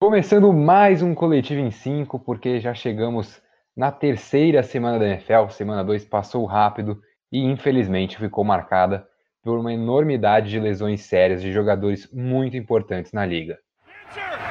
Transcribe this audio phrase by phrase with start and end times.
[0.00, 3.42] Começando mais um Coletivo em 5, porque já chegamos
[3.76, 5.48] na terceira semana da NFL.
[5.50, 7.00] Semana 2 passou rápido
[7.32, 9.04] e, infelizmente, ficou marcada
[9.42, 13.58] por uma enormidade de lesões sérias de jogadores muito importantes na liga.
[14.14, 14.47] Bom,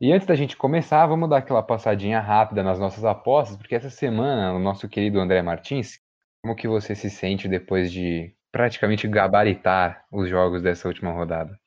[0.00, 3.90] e antes da gente começar, vamos dar aquela passadinha rápida nas nossas apostas, porque essa
[3.90, 6.00] semana o nosso querido André Martins,
[6.42, 11.58] como que você se sente depois de praticamente gabaritar os jogos dessa última rodada?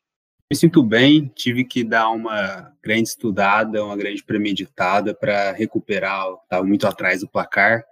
[0.50, 6.64] Me sinto bem, tive que dar uma grande estudada, uma grande premeditada para recuperar, estava
[6.64, 7.84] muito atrás do placar.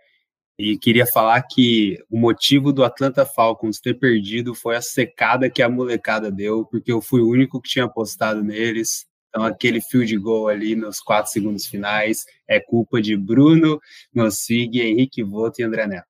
[0.57, 5.61] E queria falar que o motivo do Atlanta Falcons ter perdido foi a secada que
[5.61, 9.05] a molecada deu, porque eu fui o único que tinha apostado neles.
[9.35, 13.81] Então, aquele field goal ali nos quatro segundos finais é culpa de Bruno,
[14.13, 16.07] Nossig, Henrique Voto e André Neto.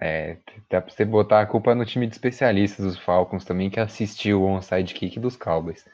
[0.00, 3.78] É, dá pra você botar a culpa no time de especialistas dos Falcons também, que
[3.78, 5.84] assistiu o onside kick dos Cowboys.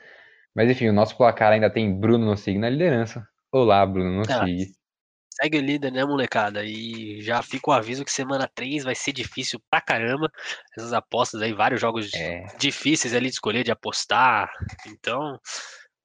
[0.55, 3.29] Mas enfim, o nosso placar ainda tem Bruno Nossig na liderança.
[3.53, 4.63] Olá, Bruno Nossig.
[4.63, 6.65] Ah, segue o líder, né, molecada?
[6.65, 10.33] E já fica o aviso que semana 3 vai ser difícil pra caramba.
[10.75, 12.47] Essas apostas aí, vários jogos é.
[12.59, 14.51] difíceis ali de escolher, de apostar.
[14.87, 15.39] Então,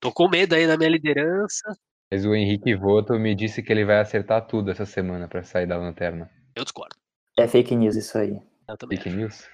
[0.06, 1.76] Tô com medo aí da minha liderança.
[2.12, 5.66] Mas o Henrique Voto me disse que ele vai acertar tudo essa semana para sair
[5.66, 6.30] da lanterna.
[6.56, 6.96] Eu discordo.
[7.36, 8.40] É fake news isso aí.
[8.70, 9.18] Eu também fake acho.
[9.18, 9.50] news?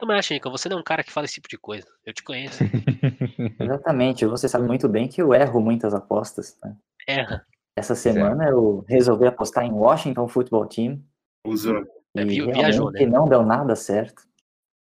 [0.00, 0.50] Também acho, Henrique.
[0.50, 1.86] Você não é um cara que fala esse tipo de coisa.
[2.04, 2.64] Eu te conheço.
[3.60, 4.26] Exatamente.
[4.26, 6.58] Você sabe muito bem que eu erro muitas apostas.
[6.64, 6.76] Né?
[7.06, 7.46] Erra.
[7.76, 11.00] Essa semana eu resolvi apostar em Washington Football Team.
[11.46, 11.80] Usou.
[12.16, 13.06] E é, viajou, né?
[13.06, 14.24] não deu nada certo.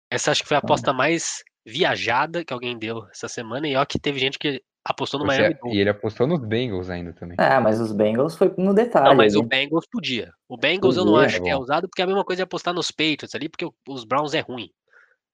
[0.09, 3.67] Essa acho que foi a aposta mais viajada que alguém deu essa semana.
[3.67, 6.89] E ó que teve gente que Apostou no Você, Miami E ele apostou nos Bengals
[6.89, 7.37] ainda também.
[7.39, 9.09] Ah, mas os Bengals foi no detalhe.
[9.09, 10.31] Não, mas o Bengals podia.
[10.49, 12.37] O Bengals podia, eu não acho é que é usado, porque é a mesma coisa
[12.37, 14.69] de apostar nos Patriots ali, porque os Browns é ruim.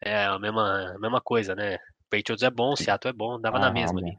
[0.01, 1.77] É a mesma, a mesma coisa, né?
[2.09, 4.17] Patriots é bom, Seattle é bom, dava ah, na mesma ali.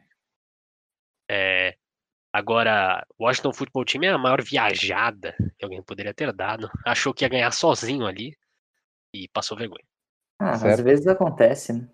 [1.30, 1.76] É,
[2.32, 6.70] agora, Washington Football Team é a maior viajada que alguém poderia ter dado.
[6.86, 8.34] Achou que ia ganhar sozinho ali
[9.14, 9.84] e passou vergonha.
[10.40, 11.88] Ah, às vezes acontece, né?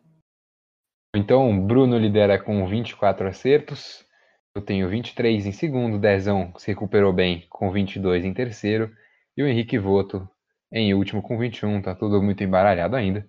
[1.14, 4.04] Então, Bruno lidera com 24 acertos.
[4.52, 5.96] Eu tenho 23 em segundo.
[5.96, 8.90] Dezão se recuperou bem com 22 em terceiro.
[9.36, 10.28] E o Henrique Voto
[10.72, 11.80] em último com 21.
[11.82, 13.24] Tá tudo muito embaralhado ainda.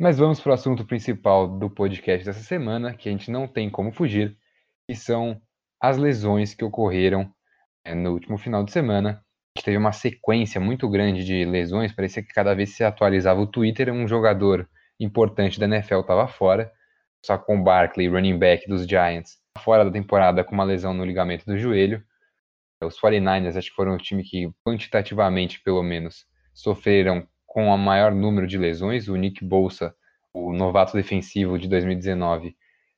[0.00, 3.68] Mas vamos para o assunto principal do podcast dessa semana, que a gente não tem
[3.68, 4.34] como fugir,
[4.88, 5.38] que são
[5.82, 7.30] as lesões que ocorreram
[7.84, 9.10] é, no último final de semana.
[9.10, 11.92] A gente teve uma sequência muito grande de lesões.
[11.92, 14.66] Parecia que cada vez que se atualizava o Twitter, um jogador
[14.98, 16.72] importante da NFL estava fora.
[17.24, 21.58] Saquon Barkley, running back dos Giants, fora da temporada com uma lesão no ligamento do
[21.58, 22.02] joelho.
[22.82, 26.24] Os 49ers acho que foram o time que, quantitativamente pelo menos,
[26.54, 29.08] sofreram com o maior número de lesões.
[29.08, 29.94] O Nick Bolsa,
[30.32, 32.56] o novato defensivo de 2019,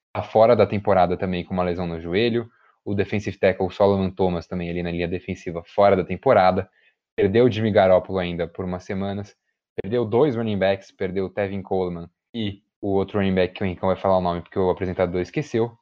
[0.08, 2.48] está fora da temporada também com uma lesão no joelho.
[2.84, 6.68] O defensive tackle Solomon Thomas também ali na linha defensiva fora da temporada.
[7.16, 9.34] Perdeu o Jimmy Garoppolo ainda por umas semanas.
[9.82, 13.66] Perdeu dois running backs, perdeu o Tevin Coleman e o outro running back que o
[13.66, 15.72] Henricão vai falar o nome porque o apresentador esqueceu.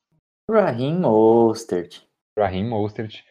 [0.51, 2.03] Raheem Mostert.
[2.39, 3.23] Raheem Mostert.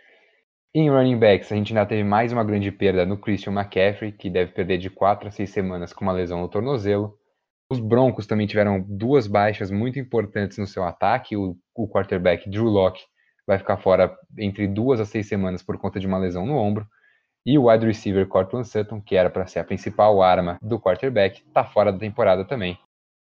[0.75, 4.29] Em running backs, a gente ainda teve mais uma grande perda no Christian McCaffrey, que
[4.29, 7.17] deve perder de 4 a 6 semanas com uma lesão no tornozelo.
[7.69, 11.35] Os Broncos também tiveram duas baixas muito importantes no seu ataque.
[11.35, 13.03] O, o quarterback Drew Locke
[13.47, 16.85] vai ficar fora entre duas a seis semanas por conta de uma lesão no ombro.
[17.45, 21.41] E o wide receiver Cortland Sutton, que era para ser a principal arma do quarterback,
[21.41, 22.77] está fora da temporada também.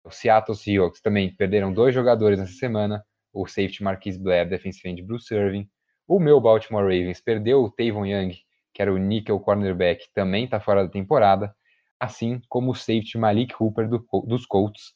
[0.05, 3.03] O Seattle Seahawks também perderam dois jogadores nessa semana,
[3.34, 5.67] o safety Marquise Blair, defensive end Bruce Irving.
[6.07, 8.35] O meu Baltimore Ravens perdeu o Tavon Young,
[8.72, 11.55] que era o nickel cornerback, também está fora da temporada,
[11.99, 14.93] assim como o safety Malik Hooper do, dos Colts.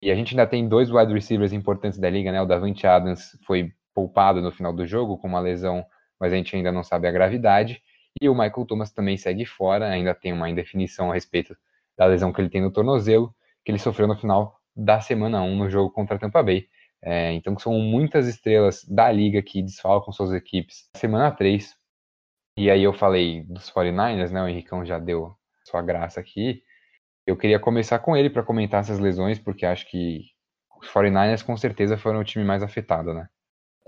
[0.00, 2.40] E a gente ainda tem dois wide receivers importantes da liga, né?
[2.40, 5.84] O Davante Adams foi poupado no final do jogo com uma lesão,
[6.20, 7.82] mas a gente ainda não sabe a gravidade.
[8.22, 11.56] E o Michael Thomas também segue fora, ainda tem uma indefinição a respeito
[11.98, 13.34] da lesão que ele tem no tornozelo
[13.66, 16.68] que ele sofreu no final da semana 1 no jogo contra a Tampa Bay.
[17.02, 21.74] É, então são muitas estrelas da liga que desfalcam suas equipes semana 3.
[22.56, 24.40] E aí eu falei dos 49ers, né?
[24.40, 25.34] O Henricão já deu
[25.64, 26.62] sua graça aqui.
[27.26, 30.20] Eu queria começar com ele para comentar essas lesões, porque acho que
[30.80, 33.28] os 49ers com certeza foram o time mais afetado, né?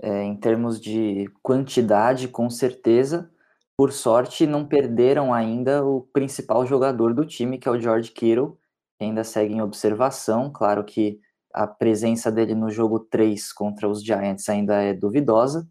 [0.01, 3.31] É, em termos de quantidade, com certeza.
[3.77, 8.58] Por sorte, não perderam ainda o principal jogador do time, que é o George Kittle,
[8.99, 10.51] ainda segue em observação.
[10.51, 11.19] Claro que
[11.53, 15.67] a presença dele no jogo 3 contra os Giants ainda é duvidosa,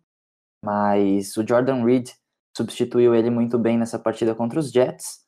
[0.64, 2.10] mas o Jordan Reed
[2.56, 5.20] substituiu ele muito bem nessa partida contra os Jets.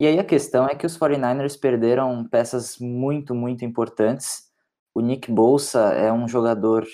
[0.00, 4.44] E aí a questão é que os 49ers perderam peças muito, muito importantes.
[4.94, 6.86] O Nick Bolsa é um jogador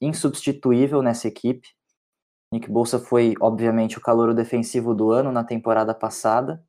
[0.00, 1.68] insubstituível nessa equipe.
[2.52, 6.64] Nick Bolsa foi, obviamente, o calor defensivo do ano na temporada passada.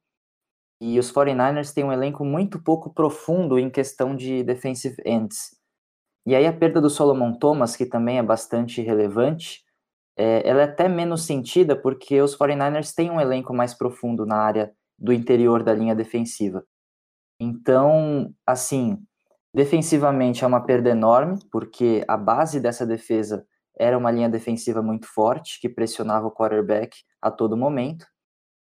[0.80, 5.56] E os 49ers têm um elenco muito pouco profundo em questão de defensive ends.
[6.26, 9.64] E aí a perda do Solomon Thomas, que também é bastante relevante,
[10.18, 14.38] é, ela é até menos sentida porque os 49ers têm um elenco mais profundo na
[14.38, 16.66] área do interior da linha defensiva.
[17.40, 18.98] Então, assim,
[19.54, 23.46] defensivamente é uma perda enorme, porque a base dessa defesa
[23.78, 28.08] era uma linha defensiva muito forte, que pressionava o quarterback a todo momento.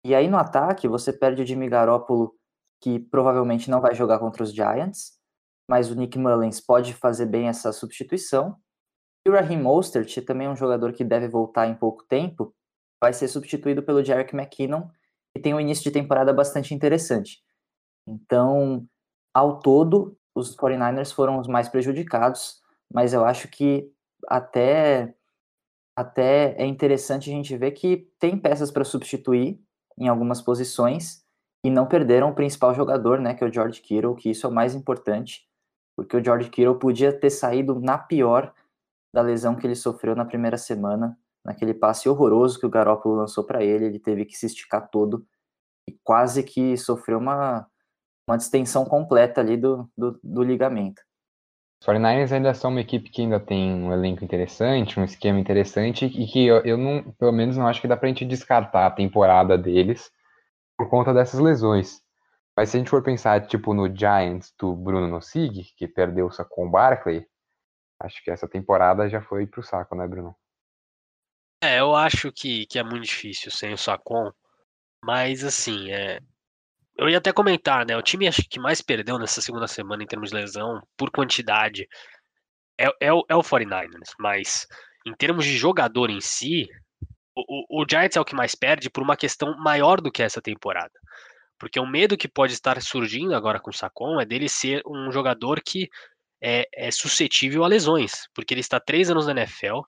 [0.05, 2.35] E aí no ataque, você perde o Jimmy Garoppolo,
[2.81, 5.13] que provavelmente não vai jogar contra os Giants,
[5.69, 8.57] mas o Nick Mullins pode fazer bem essa substituição.
[9.25, 12.53] E o Raheem Mostert, também um jogador que deve voltar em pouco tempo,
[13.01, 14.89] vai ser substituído pelo Jarek McKinnon,
[15.33, 17.43] que tem um início de temporada bastante interessante.
[18.07, 18.87] Então,
[19.33, 22.61] ao todo, os 49ers foram os mais prejudicados,
[22.93, 23.91] mas eu acho que
[24.29, 25.15] até
[25.97, 29.61] até é interessante a gente ver que tem peças para substituir
[29.99, 31.23] em algumas posições
[31.65, 34.51] e não perderam o principal jogador, né, que é o George Kittle, que isso é
[34.51, 35.47] o mais importante,
[35.97, 38.53] porque o George Kittle podia ter saído na pior
[39.15, 43.45] da lesão que ele sofreu na primeira semana, naquele passe horroroso que o Garoppolo lançou
[43.45, 45.27] para ele, ele teve que se esticar todo
[45.89, 47.67] e quase que sofreu uma,
[48.29, 51.03] uma distensão completa ali do, do, do ligamento.
[51.83, 56.07] Os 49ers ainda são uma equipe que ainda tem um elenco interessante, um esquema interessante
[56.07, 58.91] e que eu, eu não, pelo menos não acho que dá pra gente descartar a
[58.93, 60.09] temporada deles
[60.79, 62.01] por conta dessas lesões.
[62.57, 66.69] Mas se a gente for pensar, tipo, no Giants do Bruno Nossig, que perdeu com
[66.69, 67.27] o Barkley,
[67.99, 70.37] acho que essa temporada já foi pro saco, né, Bruno?
[71.61, 74.31] É, eu acho que, que é muito difícil sem o Sacon,
[75.05, 76.21] mas assim, é,
[76.97, 77.97] eu ia até comentar, né?
[77.97, 81.89] O time acho que mais perdeu nessa segunda semana em termos de lesão, por quantidade,
[82.79, 84.67] é, é, o, é o 49ers, mas
[85.07, 86.69] em termos de jogador em si,
[87.35, 90.23] o, o, o Giants é o que mais perde por uma questão maior do que
[90.23, 90.93] essa temporada.
[91.59, 95.11] Porque o medo que pode estar surgindo agora com o Sacon é dele ser um
[95.13, 95.89] jogador que
[96.43, 99.81] é, é suscetível a lesões, porque ele está três anos na NFL.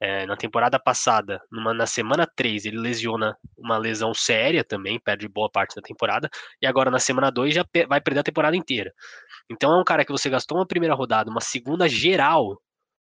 [0.00, 5.28] É, na temporada passada, numa, na semana 3, ele lesiona uma lesão séria também, perde
[5.28, 6.28] boa parte da temporada,
[6.60, 8.92] e agora na semana 2 já vai perder a temporada inteira.
[9.50, 12.60] Então é um cara que você gastou uma primeira rodada, uma segunda geral,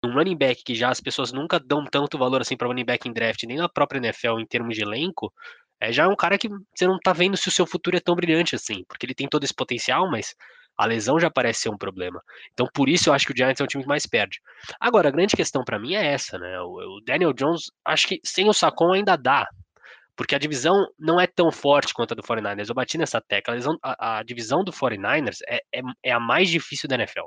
[0.04, 3.08] um running back que já as pessoas nunca dão tanto valor assim para running back
[3.08, 5.34] em draft, nem na própria NFL em termos de elenco,
[5.82, 8.00] é já é um cara que você não tá vendo se o seu futuro é
[8.00, 10.36] tão brilhante assim, porque ele tem todo esse potencial, mas
[10.80, 12.22] a lesão já parece ser um problema.
[12.54, 14.40] Então, por isso eu acho que o Giants é o time que mais perde.
[14.80, 16.60] Agora, a grande questão para mim é essa, né?
[16.62, 19.48] O, Daniel Jones, acho que sem o Sacon ainda dá,
[20.16, 22.70] porque a divisão não é tão forte quanto a do 49ers.
[22.70, 23.56] Eu bati nessa tecla.
[23.84, 27.26] A, a, a divisão do 49ers é, é, é, a mais difícil da NFL.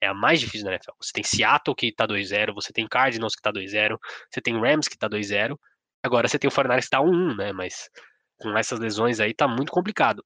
[0.00, 0.92] É a mais difícil da NFL.
[1.00, 3.98] Você tem Seattle que tá 2-0, você tem Cardinals que tá 2-0,
[4.30, 5.56] você tem Rams que tá 2-0,
[6.02, 7.52] Agora você tem o Fortnite que tá 1-1, né?
[7.52, 7.90] Mas
[8.38, 10.24] com essas lesões aí tá muito complicado.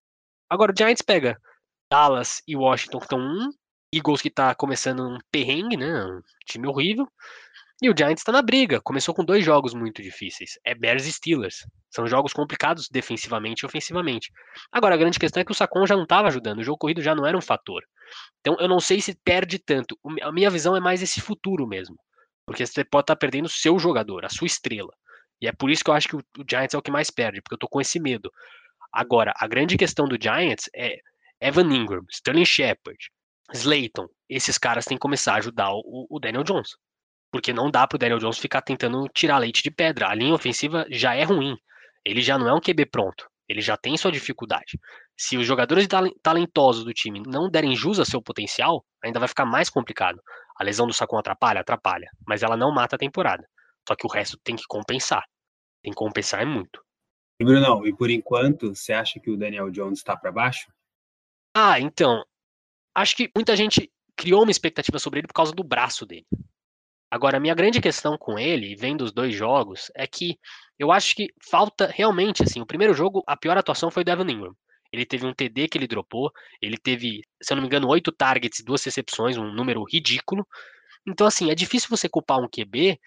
[0.49, 1.37] Agora o Giants pega
[1.90, 3.50] Dallas e Washington que estão 1,
[3.94, 6.04] Eagles que tá começando um perrengue, né?
[6.04, 7.06] Um time horrível.
[7.82, 8.80] E o Giants tá na briga.
[8.80, 10.58] Começou com dois jogos muito difíceis.
[10.64, 11.66] É Bears e Steelers.
[11.90, 14.32] São jogos complicados defensivamente e ofensivamente.
[14.72, 16.58] Agora, a grande questão é que o Sacon já não estava ajudando.
[16.58, 17.82] O jogo corrido já não era um fator.
[18.40, 19.98] Então, eu não sei se perde tanto.
[20.22, 21.96] A minha visão é mais esse futuro mesmo.
[22.46, 24.92] Porque você pode estar tá perdendo o seu jogador, a sua estrela.
[25.40, 27.42] E é por isso que eu acho que o, Giants é o que mais perde,
[27.42, 28.30] porque eu tô com esse medo.
[28.92, 30.98] Agora, a grande questão do Giants é
[31.44, 32.98] Evan Ingram, Sterling Shepard,
[33.52, 34.08] Slayton.
[34.30, 36.70] Esses caras têm que começar a ajudar o, o Daniel Jones.
[37.30, 40.08] Porque não dá pro Daniel Jones ficar tentando tirar leite de pedra.
[40.08, 41.54] A linha ofensiva já é ruim.
[42.02, 43.28] Ele já não é um QB pronto.
[43.46, 44.78] Ele já tem sua dificuldade.
[45.18, 45.86] Se os jogadores
[46.22, 50.18] talentosos do time não derem jus a seu potencial, ainda vai ficar mais complicado.
[50.58, 51.60] A lesão do Sacon atrapalha?
[51.60, 52.08] Atrapalha.
[52.26, 53.46] Mas ela não mata a temporada.
[53.86, 55.24] Só que o resto tem que compensar.
[55.82, 56.82] Tem que compensar é muito.
[57.38, 60.72] E Brunão, e por enquanto, você acha que o Daniel Jones está para baixo?
[61.54, 62.25] Ah, então.
[62.94, 66.26] Acho que muita gente criou uma expectativa sobre ele por causa do braço dele.
[67.11, 70.38] Agora, a minha grande questão com ele, vendo os dois jogos, é que
[70.78, 74.32] eu acho que falta realmente, assim, o primeiro jogo, a pior atuação foi o Devin
[74.32, 74.56] Ingram.
[74.92, 76.32] ele teve um TD que ele dropou,
[76.62, 80.46] ele teve, se eu não me engano, oito targets e duas recepções, um número ridículo.
[81.06, 82.99] Então, assim, é difícil você culpar um QB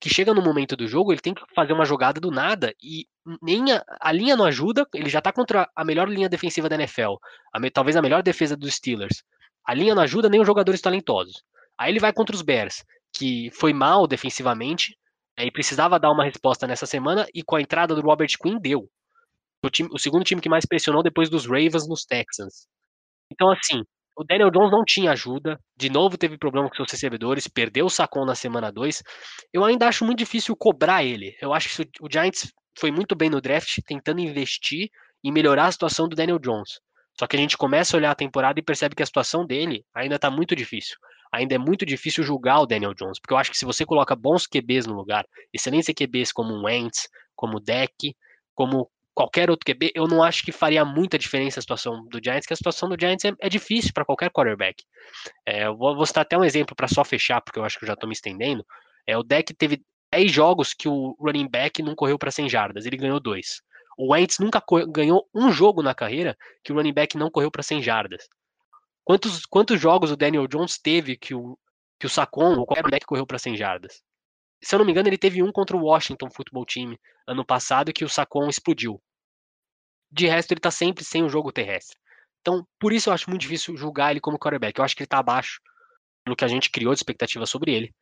[0.00, 3.06] que chega no momento do jogo, ele tem que fazer uma jogada do nada e
[3.42, 6.76] nem a, a linha não ajuda, ele já tá contra a melhor linha defensiva da
[6.76, 7.14] NFL,
[7.52, 9.22] a, talvez a melhor defesa dos Steelers.
[9.64, 11.42] A linha não ajuda nem os jogadores talentosos.
[11.78, 14.96] Aí ele vai contra os Bears, que foi mal defensivamente,
[15.38, 18.88] e precisava dar uma resposta nessa semana, e com a entrada do Robert Quinn deu.
[19.64, 22.66] O, time, o segundo time que mais pressionou depois dos Ravens nos Texans.
[23.32, 23.82] Então, assim,
[24.16, 27.90] o Daniel Jones não tinha ajuda, de novo teve problema com seus recebedores, perdeu o
[27.90, 29.02] Sacon na semana 2.
[29.52, 31.36] Eu ainda acho muito difícil cobrar ele.
[31.40, 34.90] Eu acho que o Giants foi muito bem no draft, tentando investir
[35.22, 36.80] e melhorar a situação do Daniel Jones.
[37.18, 39.84] Só que a gente começa a olhar a temporada e percebe que a situação dele
[39.94, 40.96] ainda está muito difícil.
[41.32, 44.14] Ainda é muito difícil julgar o Daniel Jones, porque eu acho que se você coloca
[44.14, 48.14] bons QBs no lugar, excelentes QBs como o Wentz, como o Deck,
[48.54, 52.46] como qualquer outro QB, eu não acho que faria muita diferença a situação do Giants,
[52.46, 54.82] que a situação do Giants é, é difícil para qualquer quarterback.
[55.46, 57.84] É, eu vou, vou citar até um exemplo para só fechar, porque eu acho que
[57.84, 58.66] eu já estou me estendendo.
[59.06, 59.82] É, o Deck teve
[60.14, 63.60] 10 jogos que o running back não correu para 100 jardas, ele ganhou dois.
[63.98, 67.64] O Wentz nunca ganhou um jogo na carreira que o running back não correu para
[67.64, 68.28] 100 jardas.
[69.02, 71.58] Quantos, quantos jogos o Daniel Jones teve que o,
[71.98, 74.04] que o Sacon, o running back, correu para 100 jardas?
[74.62, 77.92] Se eu não me engano, ele teve um contra o Washington Football Team ano passado
[77.92, 79.02] que o Sacon explodiu.
[80.12, 81.98] De resto, ele tá sempre sem o jogo terrestre.
[82.40, 84.78] Então, por isso eu acho muito difícil julgar ele como quarterback.
[84.78, 85.60] Eu acho que ele tá abaixo
[86.24, 87.92] do que a gente criou de expectativa sobre ele.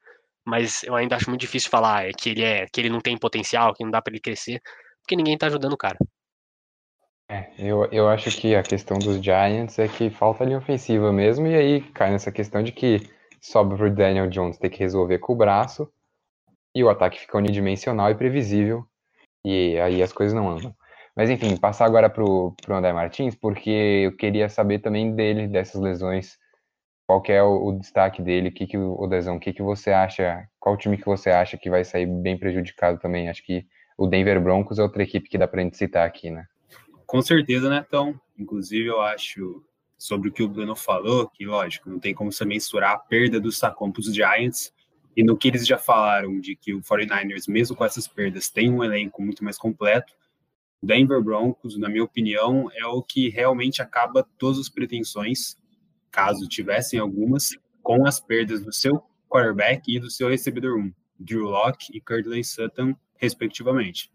[0.45, 3.75] Mas eu ainda acho muito difícil falar que ele é que ele não tem potencial,
[3.75, 4.61] que não dá para ele crescer,
[5.01, 5.97] porque ninguém tá ajudando o cara.
[7.29, 11.47] É, eu, eu acho que a questão dos Giants é que falta linha ofensiva mesmo,
[11.47, 13.09] e aí cai nessa questão de que
[13.41, 15.91] sobra pro Daniel Jones ter que resolver com o braço,
[16.75, 18.85] e o ataque fica unidimensional e previsível,
[19.45, 20.75] e aí as coisas não andam.
[21.17, 25.81] Mas enfim, passar agora pro, pro André Martins, porque eu queria saber também dele, dessas
[25.81, 26.37] lesões,
[27.07, 30.49] qual é o, o destaque dele, que que o, Dezão, o que que você acha,
[30.59, 33.29] qual time que você acha que vai sair bem prejudicado também?
[33.29, 33.67] Acho que
[33.99, 36.47] o Denver Broncos é outra equipe que dá pra gente citar aqui, né?
[37.07, 39.63] Com certeza, né, Então, inclusive eu acho
[39.99, 43.39] sobre o que o Bruno falou, que lógico, não tem como você mensurar a perda
[43.39, 44.73] do Sacon para os Giants,
[45.17, 48.71] e no que eles já falaram de que o 49ers, mesmo com essas perdas, tem
[48.71, 50.13] um elenco muito mais completo,
[50.83, 55.57] Denver Broncos, na minha opinião, é o que realmente acaba todas as pretensões,
[56.13, 61.45] caso tivessem algumas, com as perdas do seu quarterback e do seu recebedor 1, Drew
[61.45, 64.13] Locke e Curtland Sutton, respectivamente.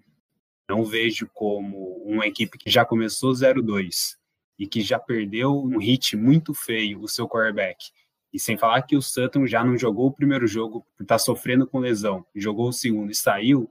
[0.70, 4.16] Não vejo como uma equipe que já começou 0-2
[4.60, 7.86] e que já perdeu um hit muito feio o seu quarterback.
[8.34, 11.20] E sem falar que o Sutton já não jogou o primeiro jogo por estar tá
[11.20, 13.70] sofrendo com lesão, jogou o segundo e saiu,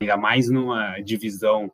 [0.00, 1.70] ainda mais numa divisão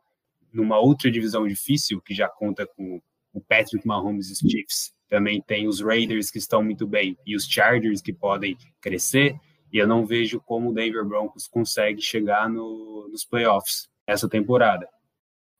[0.55, 3.01] numa outra divisão difícil, que já conta com
[3.33, 7.45] o Patrick Mahomes e Chiefs, também tem os Raiders que estão muito bem e os
[7.45, 9.35] Chargers que podem crescer,
[9.71, 14.87] e eu não vejo como o Denver Broncos consegue chegar no, nos playoffs essa temporada.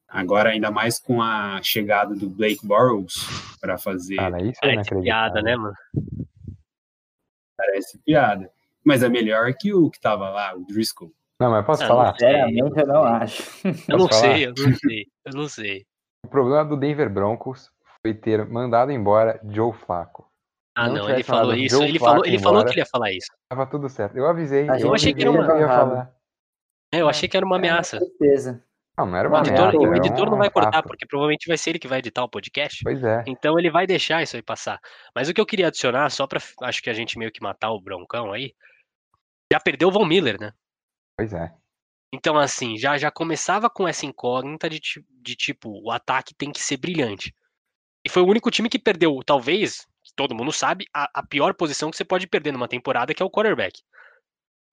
[0.08, 3.16] Agora, ainda mais com a chegada do Blake Bortles
[3.60, 4.16] para fazer.
[4.16, 5.76] Cara, isso Parece piada, né, mano?
[7.58, 8.50] Parece piada.
[8.84, 11.12] Mas é melhor que o que tava lá, o Driscoll.
[11.40, 12.14] Não, mas posso falar?
[12.14, 13.44] Sinceramente, eu não acho.
[13.90, 15.86] Eu não sei, eu não sei, eu não sei.
[16.24, 17.70] O problema do Denver Broncos
[18.06, 20.30] foi ter mandado embora Joe Flacco.
[20.76, 21.82] Ah, não, não ele falou isso.
[21.82, 23.32] ele falou, ele falou que ele ia falar isso.
[23.50, 24.16] Tava tudo certo.
[24.16, 24.70] Eu avisei.
[24.70, 25.60] Ah, eu, achei que era uma...
[25.60, 26.16] ia falar.
[26.94, 27.98] É, eu achei que era uma ameaça.
[27.98, 28.64] Com certeza.
[28.98, 29.90] Não, não era uma o editor, ameaça.
[29.90, 32.84] O editor não vai cortar, porque provavelmente vai ser ele que vai editar o podcast.
[32.84, 33.24] Pois é.
[33.26, 34.80] Então ele vai deixar isso aí passar.
[35.16, 37.72] Mas o que eu queria adicionar, só pra acho que a gente meio que matar
[37.72, 38.54] o Broncão aí,
[39.52, 40.52] já perdeu o Von Miller, né?
[41.18, 41.52] Pois é.
[42.14, 46.62] Então, assim, já, já começava com essa incógnita de, de tipo, o ataque tem que
[46.62, 47.34] ser brilhante.
[48.06, 51.90] E foi o único time que perdeu, talvez, todo mundo sabe, a, a pior posição
[51.90, 53.82] que você pode perder numa temporada, que é o quarterback.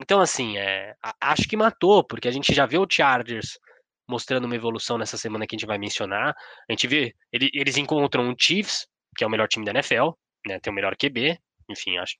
[0.02, 3.58] Então, assim, é, acho que matou, porque a gente já vê o Chargers
[4.06, 6.34] mostrando uma evolução nessa semana que a gente vai mencionar.
[6.68, 8.86] A gente vê, ele, eles encontram o Chiefs,
[9.16, 10.10] que é o melhor time da NFL,
[10.46, 11.38] né, tem o melhor QB,
[11.70, 12.16] enfim, acho,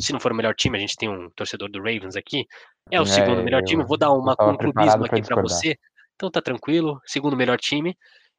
[0.00, 2.46] se não for o melhor time, a gente tem um torcedor do Ravens aqui,
[2.90, 3.84] é o é, segundo melhor time.
[3.84, 5.76] Vou dar uma, um clubismo aqui para você.
[6.16, 7.96] Então tá tranquilo, segundo melhor time.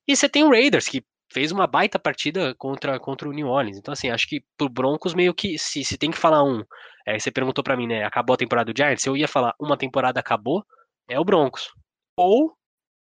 [0.08, 3.78] E você tem o Raiders, que fez uma baita partida contra, contra o New Orleans.
[3.78, 6.64] Então, assim, acho que pro Broncos, meio que, se, se tem que falar um,
[7.06, 9.78] é, você perguntou para mim, né, acabou a temporada do Giants, eu ia falar, uma
[9.78, 10.64] temporada acabou,
[11.10, 11.74] é o Broncos.
[12.18, 12.54] Ou,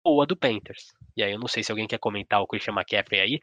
[0.06, 0.94] ou a do Panthers.
[1.18, 3.40] E aí eu não sei se alguém quer comentar o Christian McCaffrey aí,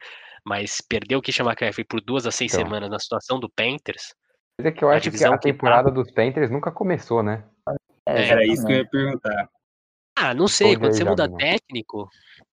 [0.47, 2.65] mas perdeu o Christian McCaffrey por duas a seis então.
[2.65, 4.15] semanas na situação do Panthers,
[4.59, 7.45] mas é que eu acho que a temporada dos Panthers nunca começou, né?
[8.05, 9.49] É, Era isso que eu ia perguntar.
[10.21, 12.09] Ah, não sei, quando você muda técnico,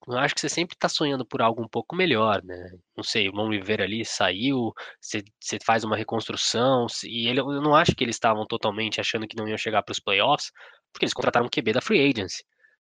[0.07, 2.69] eu acho que você sempre tá sonhando por algo um pouco melhor, né?
[2.95, 7.62] Não sei, o Mon Rivera ali saiu, você, você faz uma reconstrução, e ele, eu
[7.62, 10.51] não acho que eles estavam totalmente achando que não iam chegar para os playoffs,
[10.93, 12.43] porque eles contrataram um QB da free agency.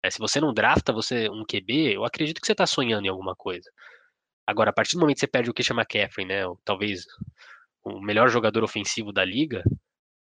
[0.04, 3.10] É, se você não drafta você um QB, eu acredito que você tá sonhando em
[3.10, 3.70] alguma coisa.
[4.48, 6.44] Agora, a partir do momento que você perde o Christian McCaffrey, né?
[6.66, 7.06] Talvez
[7.84, 9.64] o melhor jogador ofensivo da liga,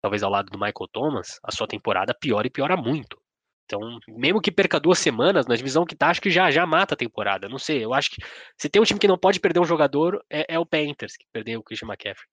[0.02, 3.18] talvez ao lado do Michael Thomas, a sua temporada piora e piora muito.
[3.66, 6.94] Então, mesmo que perca duas semanas, na divisão que tá, acho que já, já mata
[6.94, 7.50] a temporada.
[7.50, 8.22] Não sei, eu acho que
[8.58, 11.26] se tem um time que não pode perder um jogador, é, é o Panthers, que
[11.34, 12.28] perdeu o Christian McCaffrey.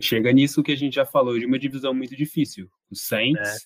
[0.00, 2.70] Chega nisso que a gente já falou, de uma divisão muito difícil.
[2.90, 3.56] Os Saints, é.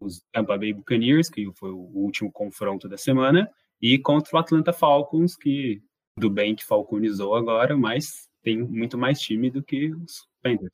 [0.00, 3.50] os Tampa Bay Buccaneers, que foi o último confronto da semana,
[3.80, 5.82] e contra o Atlanta Falcons, que
[6.16, 10.72] do bem que falconizou agora, mas tem muito mais time do que os Panthers.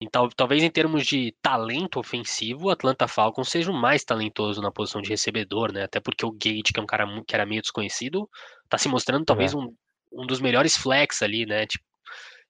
[0.00, 4.70] Então, talvez em termos de talento ofensivo, o Atlanta Falcons seja o mais talentoso na
[4.70, 5.84] posição de recebedor, né?
[5.84, 8.28] Até porque o Gate, que é um cara que era meio desconhecido,
[8.68, 9.56] tá se mostrando talvez é.
[9.56, 9.74] um,
[10.12, 11.66] um dos melhores flex ali, né?
[11.66, 11.84] Tipo,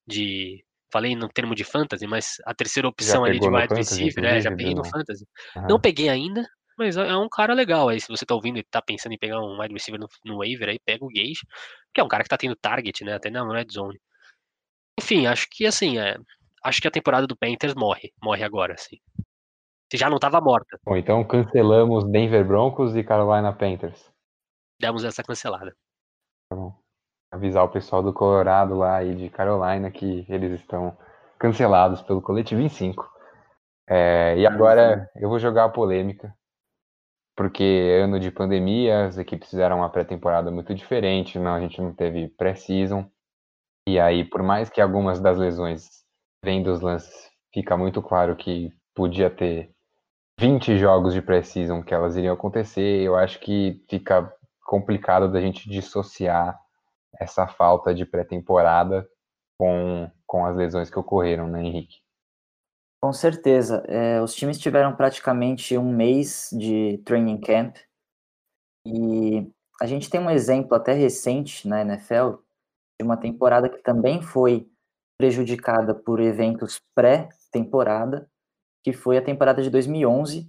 [0.06, 0.64] de.
[0.92, 4.40] Falei no termo de fantasy, mas a terceira opção ali de wide receiver, né?
[4.40, 5.26] Já peguei no fantasy.
[5.56, 5.66] Uhum.
[5.68, 6.48] Não peguei ainda,
[6.78, 7.88] mas é, é um cara legal.
[7.88, 10.38] Aí, se você tá ouvindo e tá pensando em pegar um wide receiver no, no
[10.38, 11.40] waiver, aí pega o Gage,
[11.92, 13.14] que é um cara que tá tendo target, né?
[13.14, 14.00] Até na red zone.
[14.98, 16.16] Enfim, acho que assim, é,
[16.66, 18.98] acho que a temporada do Panthers morre, morre agora, assim.
[19.90, 20.78] Se já não estava morta.
[20.84, 24.12] Bom, então cancelamos Denver Broncos e Carolina Panthers.
[24.80, 25.74] Demos essa cancelada.
[26.50, 26.76] Tá bom.
[27.32, 30.96] Avisar o pessoal do Colorado lá e de Carolina que eles estão
[31.38, 33.08] cancelados pelo coletivo em 5.
[33.88, 36.34] É, e agora eu vou jogar a polêmica,
[37.36, 41.94] porque ano de pandemia, as equipes fizeram uma pré-temporada muito diferente, não, a gente não
[41.94, 43.08] teve pré-season.
[43.88, 46.05] E aí, por mais que algumas das lesões
[46.44, 49.70] vendo os lances, fica muito claro que podia ter
[50.38, 53.02] 20 jogos de pré-season que elas iriam acontecer.
[53.02, 54.32] Eu acho que fica
[54.64, 56.58] complicado da gente dissociar
[57.18, 59.08] essa falta de pré-temporada
[59.58, 61.96] com, com as lesões que ocorreram, né, Henrique?
[63.00, 63.84] Com certeza.
[63.86, 67.76] É, os times tiveram praticamente um mês de training camp
[68.84, 72.36] e a gente tem um exemplo até recente na NFL
[72.98, 74.68] de uma temporada que também foi
[75.16, 78.28] prejudicada por eventos pré-temporada,
[78.82, 80.42] que foi a temporada de 2011,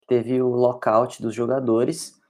[0.00, 2.20] que teve o lockout dos jogadores,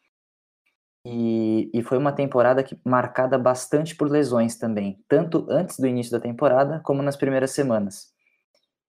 [1.04, 6.12] e, e foi uma temporada que, marcada bastante por lesões também, tanto antes do início
[6.12, 8.12] da temporada como nas primeiras semanas.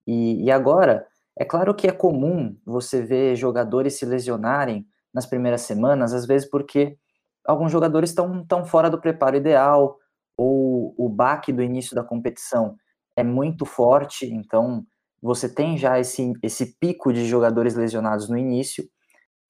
[0.06, 5.62] E, e agora, é claro que é comum você ver jogadores se lesionarem nas primeiras
[5.62, 6.98] semanas, às vezes porque
[7.46, 9.98] alguns jogadores estão fora do preparo ideal,
[10.38, 12.76] ou o baque do início da competição
[13.16, 14.86] é muito forte, então
[15.22, 18.88] você tem já esse, esse pico de jogadores lesionados no início,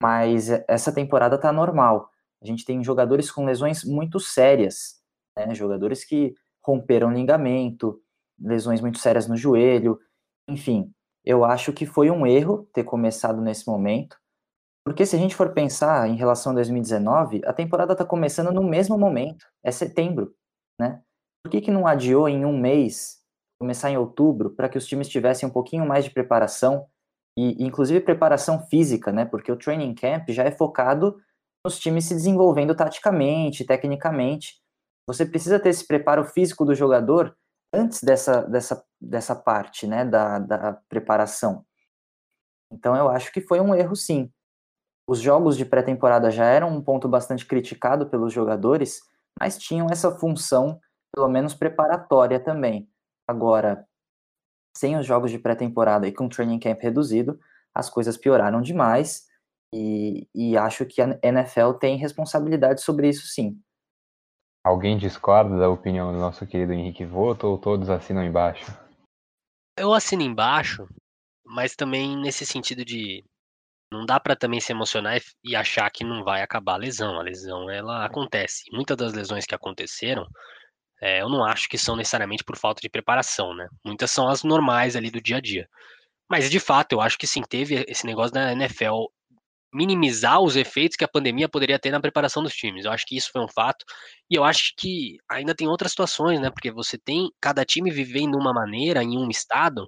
[0.00, 2.08] mas essa temporada tá normal.
[2.42, 5.00] A gente tem jogadores com lesões muito sérias,
[5.36, 5.54] né?
[5.54, 8.00] jogadores que romperam ligamento,
[8.38, 9.98] lesões muito sérias no joelho,
[10.48, 10.92] enfim.
[11.24, 14.16] Eu acho que foi um erro ter começado nesse momento,
[14.84, 18.62] porque se a gente for pensar em relação a 2019, a temporada está começando no
[18.62, 20.34] mesmo momento, é setembro,
[20.78, 21.02] né?
[21.42, 23.23] Por que, que não adiou em um mês
[23.58, 26.86] começar em outubro, para que os times tivessem um pouquinho mais de preparação,
[27.36, 29.24] e inclusive preparação física, né?
[29.24, 31.16] Porque o training camp já é focado
[31.64, 34.60] nos times se desenvolvendo taticamente, tecnicamente.
[35.06, 37.36] Você precisa ter esse preparo físico do jogador
[37.72, 40.04] antes dessa, dessa, dessa parte, né?
[40.04, 41.64] Da, da preparação.
[42.72, 44.30] Então eu acho que foi um erro, sim.
[45.06, 49.02] Os jogos de pré-temporada já eram um ponto bastante criticado pelos jogadores,
[49.38, 50.80] mas tinham essa função,
[51.14, 52.88] pelo menos preparatória também.
[53.26, 53.86] Agora,
[54.76, 57.38] sem os jogos de pré-temporada e com o training camp reduzido,
[57.74, 59.26] as coisas pioraram demais
[59.72, 63.60] e, e acho que a NFL tem responsabilidade sobre isso sim.
[64.64, 68.72] Alguém discorda da opinião do nosso querido Henrique Voto ou todos assinam embaixo?
[69.76, 70.86] Eu assino embaixo,
[71.44, 73.24] mas também nesse sentido de
[73.92, 77.18] não dá para também se emocionar e achar que não vai acabar a lesão.
[77.18, 78.64] A lesão ela acontece.
[78.72, 80.26] Muitas das lesões que aconteceram
[81.04, 83.68] é, eu não acho que são necessariamente por falta de preparação, né?
[83.84, 85.68] Muitas são as normais ali do dia a dia.
[86.30, 89.04] Mas de fato, eu acho que sim, teve esse negócio da NFL
[89.70, 92.86] minimizar os efeitos que a pandemia poderia ter na preparação dos times.
[92.86, 93.84] Eu acho que isso foi um fato.
[94.30, 96.48] E eu acho que ainda tem outras situações, né?
[96.48, 99.86] Porque você tem cada time vivendo uma maneira em um estado.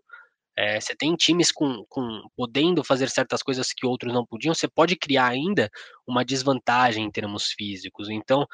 [0.58, 4.54] É, você tem times com, com podendo fazer certas coisas que outros não podiam.
[4.54, 5.70] Você pode criar ainda
[6.06, 8.10] uma desvantagem em termos físicos.
[8.10, 8.46] Então,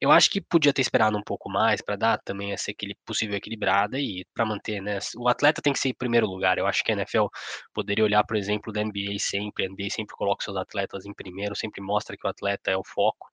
[0.00, 2.72] Eu acho que podia ter esperado um pouco mais para dar também essa
[3.04, 4.98] possível equilibrada e para manter, né?
[5.16, 6.56] O atleta tem que ser em primeiro lugar.
[6.56, 7.26] Eu acho que a NFL
[7.74, 9.66] poderia olhar, por exemplo, da NBA sempre.
[9.66, 12.84] A NBA sempre coloca seus atletas em primeiro, sempre mostra que o atleta é o
[12.84, 13.28] foco.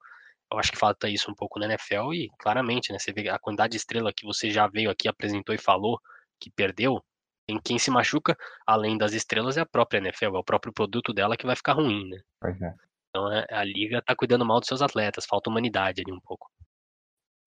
[0.51, 2.97] Eu acho que falta isso um pouco na NFL e claramente, né?
[2.97, 5.99] Você vê a quantidade de estrela que você já veio aqui, apresentou e falou
[6.39, 7.03] que perdeu.
[7.47, 11.13] Em quem se machuca, além das estrelas, é a própria NFL, é o próprio produto
[11.13, 12.19] dela que vai ficar ruim, né?
[12.39, 12.73] Pois é.
[13.09, 16.51] Então é, a liga tá cuidando mal dos seus atletas, falta humanidade ali um pouco.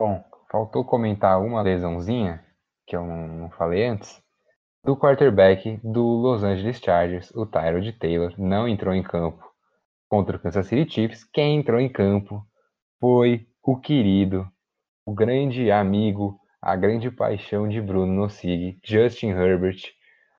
[0.00, 2.40] Bom, faltou comentar uma lesãozinha,
[2.86, 4.22] que eu não falei antes,
[4.84, 9.44] do quarterback do Los Angeles Chargers, o Tyrod Taylor, não entrou em campo
[10.08, 11.24] contra o Kansas City Chiefs.
[11.24, 12.46] Quem entrou em campo
[13.00, 14.48] foi o querido,
[15.04, 19.82] o grande amigo, a grande paixão de Bruno Nossig, Justin Herbert,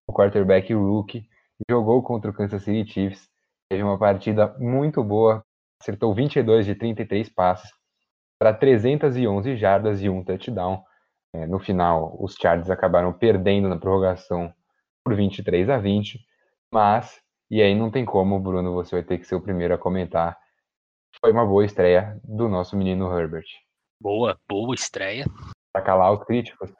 [0.08, 1.28] o quarterback rookie,
[1.70, 3.30] jogou contra o Kansas City Chiefs,
[3.70, 5.44] teve uma partida muito boa,
[5.82, 7.70] acertou 22 de 33 passes,
[8.40, 10.82] para 311 jardas e um touchdown.
[11.36, 14.52] É, no final, os Chargers acabaram perdendo na prorrogação
[15.04, 16.20] por 23 a 20,
[16.74, 17.22] mas,
[17.52, 20.38] e aí não tem como, Bruno, você vai ter que ser o primeiro a comentar.
[21.20, 23.46] Foi uma boa estreia do nosso menino Herbert.
[24.02, 25.26] Boa, boa estreia.
[25.74, 26.72] Para calar os críticos?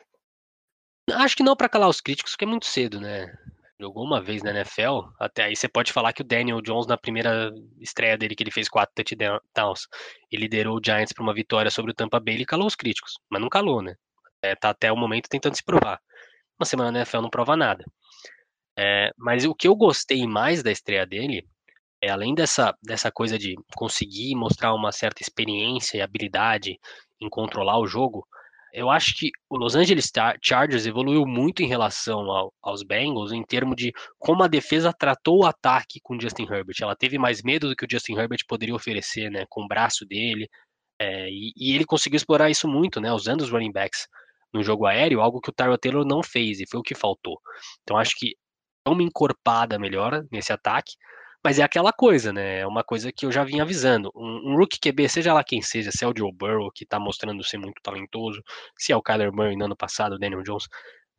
[1.12, 3.36] Acho que não para calar os críticos, porque é muito cedo, né?
[3.82, 6.98] Jogou uma vez na NFL, até aí você pode falar que o Daniel Jones, na
[6.98, 9.88] primeira estreia dele, que ele fez quatro touchdowns,
[10.30, 13.14] e liderou o Giants para uma vitória sobre o Tampa Bay, ele calou os críticos,
[13.30, 13.96] mas não calou, né?
[14.42, 15.98] É, tá até o momento tentando se provar.
[16.60, 17.86] Uma semana na NFL não prova nada.
[18.78, 21.48] É, mas o que eu gostei mais da estreia dele
[22.02, 26.78] é além dessa, dessa coisa de conseguir mostrar uma certa experiência e habilidade
[27.22, 28.28] em controlar o jogo,
[28.74, 33.44] eu acho que o Los Angeles Chargers evoluiu muito em relação ao, aos Bengals em
[33.44, 36.76] termos de como a defesa tratou o ataque com o Justin Herbert.
[36.82, 40.06] Ela teve mais medo do que o Justin Herbert poderia oferecer, né, com o braço
[40.06, 40.48] dele,
[41.00, 44.08] é, e, e, ele conseguiu explorar isso muito, né, usando os running backs
[44.54, 47.40] no jogo aéreo, algo que o Tyrell Taylor não fez e foi o que faltou.
[47.84, 48.36] Então acho que
[48.86, 50.94] é uma encorpada melhor nesse ataque,
[51.44, 52.60] mas é aquela coisa, né?
[52.60, 54.12] É uma coisa que eu já vinha avisando.
[54.16, 57.00] Um, um rookie QB, seja lá quem seja, se é o Joe Burrow, que tá
[57.00, 58.44] mostrando ser muito talentoso,
[58.78, 60.68] se é o Kyler Murray no ano passado, o Daniel Jones,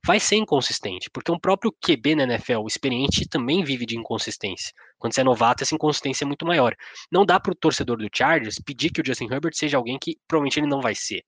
[0.04, 4.72] vai ser inconsistente, porque um próprio QB na NFL experiente também vive de inconsistência.
[4.98, 6.74] Quando você é novato, essa inconsistência é muito maior.
[7.11, 10.59] Não dá pro torcedor do Chargers pedir que o Justin Herbert seja alguém que provavelmente
[10.59, 11.22] ele não vai ser.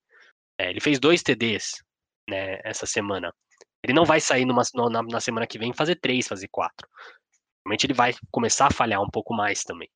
[0.59, 1.83] É, ele fez dois TDs
[2.29, 3.33] né, essa semana.
[3.83, 6.89] Ele não vai sair numa, na, na semana que vem fazer três, fazer quatro.
[7.65, 9.89] Realmente ele vai começar a falhar um pouco mais também.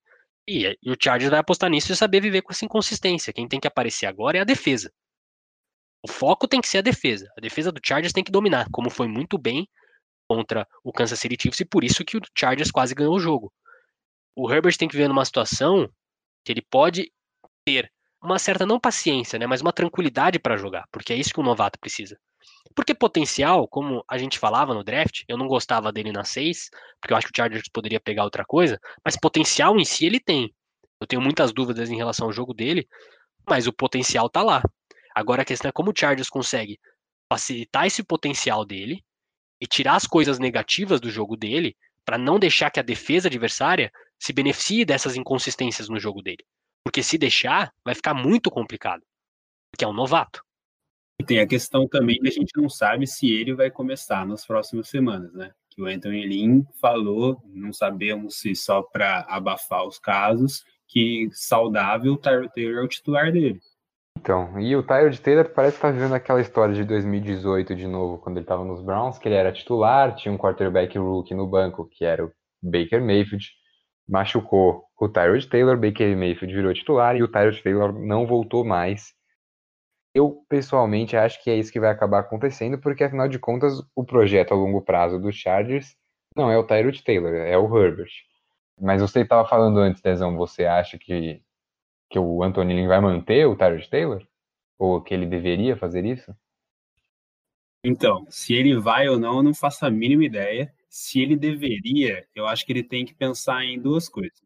[0.48, 3.33] E, e, o Chargers vai apostar nisso e saber viver com essa inconsistência.
[3.33, 4.92] Quem tem que aparecer agora é a defesa.
[6.05, 7.29] O foco tem que ser a defesa.
[7.37, 9.68] A defesa do Chargers tem que dominar, como foi muito bem
[10.29, 13.52] contra o Kansas City Chiefs e por isso que o Chargers quase ganhou o jogo.
[14.37, 15.88] O Herbert tem que ver numa situação
[16.44, 17.11] que ele pode
[17.64, 17.90] ter
[18.22, 21.44] uma certa não paciência, né, mas uma tranquilidade para jogar, porque é isso que um
[21.44, 22.18] novato precisa.
[22.74, 26.68] Porque potencial, como a gente falava no draft, eu não gostava dele na 6,
[27.00, 30.20] porque eu acho que o Chargers poderia pegar outra coisa, mas potencial em si ele
[30.20, 30.54] tem.
[31.00, 32.87] Eu tenho muitas dúvidas em relação ao jogo dele,
[33.48, 34.62] mas o potencial tá lá.
[35.14, 36.78] Agora a questão é como o Chargers consegue
[37.32, 39.02] facilitar esse potencial dele
[39.61, 43.90] e tirar as coisas negativas do jogo dele para não deixar que a defesa adversária
[44.18, 46.44] se beneficie dessas inconsistências no jogo dele.
[46.85, 49.02] Porque se deixar, vai ficar muito complicado.
[49.70, 50.45] Porque é um novato.
[51.20, 54.46] E tem a questão também que a gente não sabe se ele vai começar nas
[54.46, 55.50] próximas semanas, né?
[55.70, 62.14] Que o Anthony Lynn falou, não sabemos se só para abafar os casos, que saudável
[62.14, 63.61] o Tyrod Taylor é o titular dele.
[64.18, 68.18] Então, e o Tyrod Taylor parece estar tá vivendo aquela história de 2018 de novo,
[68.18, 71.88] quando ele estava nos Browns, que ele era titular, tinha um quarterback rookie no banco,
[71.90, 73.46] que era o Baker Mayfield,
[74.09, 79.14] machucou o Tyrod Taylor, Baker Mayfield virou titular e o Tyrod Taylor não voltou mais
[80.16, 84.02] eu, pessoalmente, acho que é isso que vai acabar acontecendo, porque afinal de contas, o
[84.02, 85.94] projeto a longo prazo do Chargers
[86.35, 88.11] não é o Tyrod Taylor, é o Herbert.
[88.81, 91.42] Mas você estava falando antes, Dezão, você acha que,
[92.09, 94.26] que o Anthony Lynn vai manter o Tyrod Taylor?
[94.79, 96.35] Ou que ele deveria fazer isso?
[97.85, 100.72] Então, se ele vai ou não, eu não faço a mínima ideia.
[100.88, 104.42] Se ele deveria, eu acho que ele tem que pensar em duas coisas.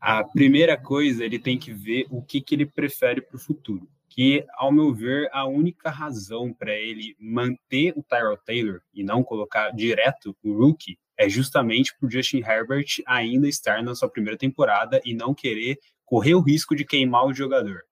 [0.00, 3.88] A primeira coisa, ele tem que ver o que, que ele prefere para o futuro
[4.16, 9.22] que, ao meu ver, a única razão para ele manter o Tyrell Taylor e não
[9.22, 15.02] colocar direto o rookie é justamente por Justin Herbert ainda estar na sua primeira temporada
[15.04, 17.82] e não querer correr o risco de queimar o jogador.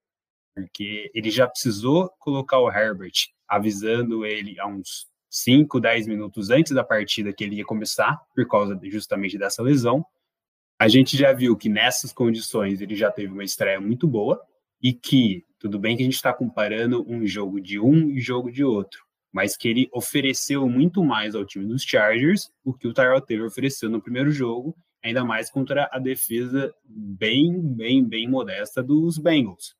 [0.54, 6.72] Porque ele já precisou colocar o Herbert avisando ele há uns 5, 10 minutos antes
[6.72, 10.06] da partida que ele ia começar, por causa justamente dessa lesão.
[10.78, 14.40] A gente já viu que nessas condições ele já teve uma estreia muito boa,
[14.84, 18.52] e que, tudo bem que a gente está comparando um jogo de um e jogo
[18.52, 22.92] de outro, mas que ele ofereceu muito mais ao time dos Chargers do que o
[22.92, 28.82] Tyrell Taylor ofereceu no primeiro jogo, ainda mais contra a defesa bem, bem, bem modesta
[28.82, 29.74] dos Bengals.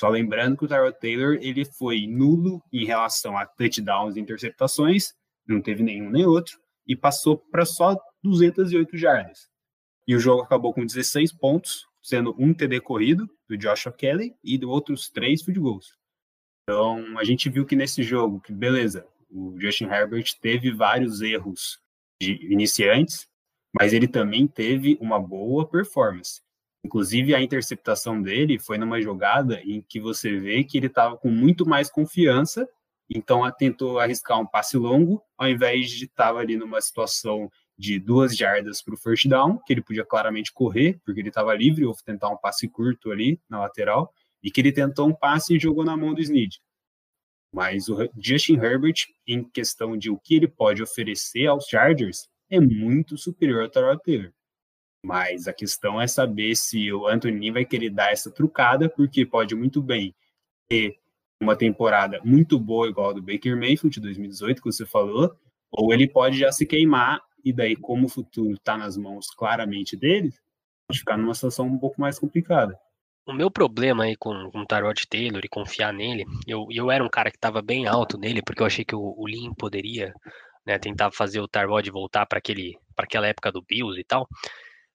[0.00, 5.08] Só lembrando que o Tyrell Taylor ele foi nulo em relação a touchdowns e interceptações,
[5.44, 9.48] não teve nenhum nem outro, e passou para só 208 jardas.
[10.06, 14.58] E o jogo acabou com 16 pontos, sendo um TD corrido do Joshua Kelly e
[14.58, 15.96] de outros três field goals.
[16.62, 21.80] Então, a gente viu que nesse jogo, que beleza, o Justin Herbert teve vários erros
[22.22, 23.26] de iniciantes,
[23.74, 26.42] mas ele também teve uma boa performance.
[26.84, 31.30] Inclusive, a interceptação dele foi numa jogada em que você vê que ele estava com
[31.30, 32.68] muito mais confiança,
[33.08, 38.36] então tentou arriscar um passe longo, ao invés de estar ali numa situação de duas
[38.36, 41.94] jardas para o first down, que ele podia claramente correr, porque ele estava livre, ou
[42.04, 45.84] tentar um passe curto ali na lateral, e que ele tentou um passe e jogou
[45.84, 46.60] na mão do Snead.
[47.52, 52.60] Mas o Justin Herbert, em questão de o que ele pode oferecer aos Chargers, é
[52.60, 54.32] muito superior ao Tyrod Taylor.
[55.04, 59.54] Mas a questão é saber se o Anthony vai querer dar essa trucada, porque pode
[59.54, 60.14] muito bem
[60.68, 60.98] ter
[61.40, 65.36] uma temporada muito boa, igual a do Baker Mayfield de 2018, que você falou,
[65.70, 69.96] ou ele pode já se queimar, e daí, como o futuro está nas mãos claramente
[69.96, 70.32] dele,
[70.88, 72.78] pode ficar numa situação um pouco mais complicada.
[73.26, 77.02] O meu problema aí com, com o Tarot Taylor e confiar nele, eu, eu era
[77.02, 80.12] um cara que estava bem alto nele, porque eu achei que o, o Lin poderia
[80.66, 82.40] né, tentar fazer o Tarot voltar para
[82.98, 84.26] aquela época do Bills e tal,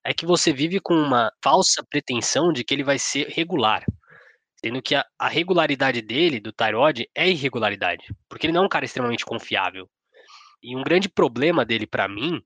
[0.03, 3.83] é que você vive com uma falsa pretensão de que ele vai ser regular.
[4.63, 8.03] Sendo que a, a regularidade dele, do Tyrod, é irregularidade.
[8.27, 9.89] Porque ele não é um cara extremamente confiável.
[10.61, 12.41] E um grande problema dele para mim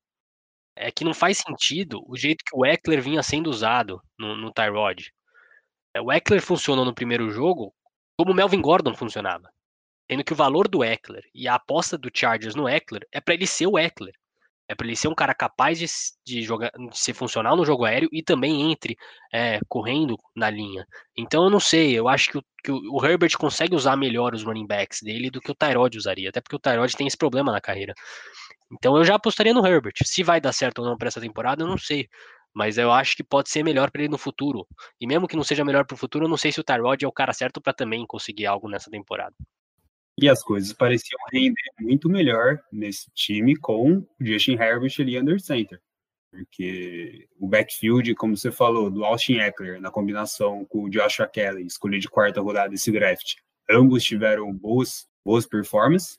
[0.76, 4.52] é que não faz sentido o jeito que o Eckler vinha sendo usado no, no
[4.52, 5.12] Tyrod.
[5.96, 7.74] É, o Eckler funcionou no primeiro jogo
[8.18, 9.52] como o Melvin Gordon funcionava.
[10.10, 13.34] Sendo que o valor do Eckler e a aposta do Chargers no Eckler é para
[13.34, 14.14] ele ser o Eckler.
[14.74, 15.86] É para ele ser um cara capaz de,
[16.26, 18.98] de, jogar, de ser funcional no jogo aéreo e também entre
[19.32, 20.86] é, correndo na linha.
[21.16, 24.44] Então eu não sei, eu acho que, o, que o, Herbert consegue usar melhor os
[24.44, 27.52] running backs dele do que o Tyrod usaria, até porque o Tyrod tem esse problema
[27.52, 27.94] na carreira.
[28.72, 29.94] Então eu já apostaria no Herbert.
[30.04, 32.10] Se vai dar certo ou não para essa temporada, eu não sei
[32.54, 34.68] mas eu acho que pode ser melhor para ele no futuro.
[35.02, 37.04] E mesmo que não seja melhor para o futuro, eu não sei se o Tyrod
[37.04, 39.36] é o cara certo para também conseguir algo nessa temporada.
[40.20, 45.40] E as coisas pareciam render muito melhor nesse time com o Justin Herbert ali under
[45.40, 45.82] center.
[46.32, 51.66] Porque o backfield, como você falou, do Austin Eckler, na combinação com o Joshua Kelly,
[51.66, 53.36] escolhido de quarta rodada desse draft,
[53.70, 56.18] ambos tiveram boas, boas performances.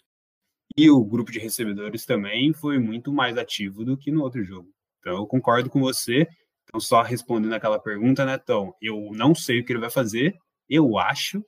[0.76, 4.68] E o grupo de recebedores também foi muito mais ativo do que no outro jogo.
[5.00, 6.28] Então, eu concordo com você.
[6.64, 10.36] Então, só respondendo aquela pergunta, né, Então, eu não sei o que ele vai fazer.
[10.68, 11.44] Eu acho,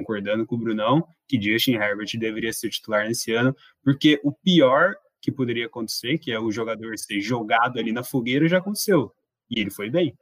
[0.00, 4.96] concordando com o Brunão, que Justin Herbert deveria ser titular nesse ano, porque o pior
[5.20, 9.14] que poderia acontecer, que é o jogador ser jogado ali na fogueira, já aconteceu.
[9.50, 10.16] E ele foi bem.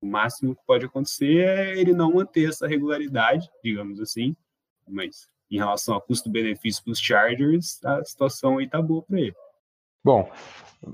[0.00, 4.36] O máximo que pode acontecer é ele não manter essa regularidade, digamos assim.
[4.86, 9.34] Mas em relação a custo-benefício para os Chargers, a situação aí tá boa para ele.
[10.04, 10.30] Bom,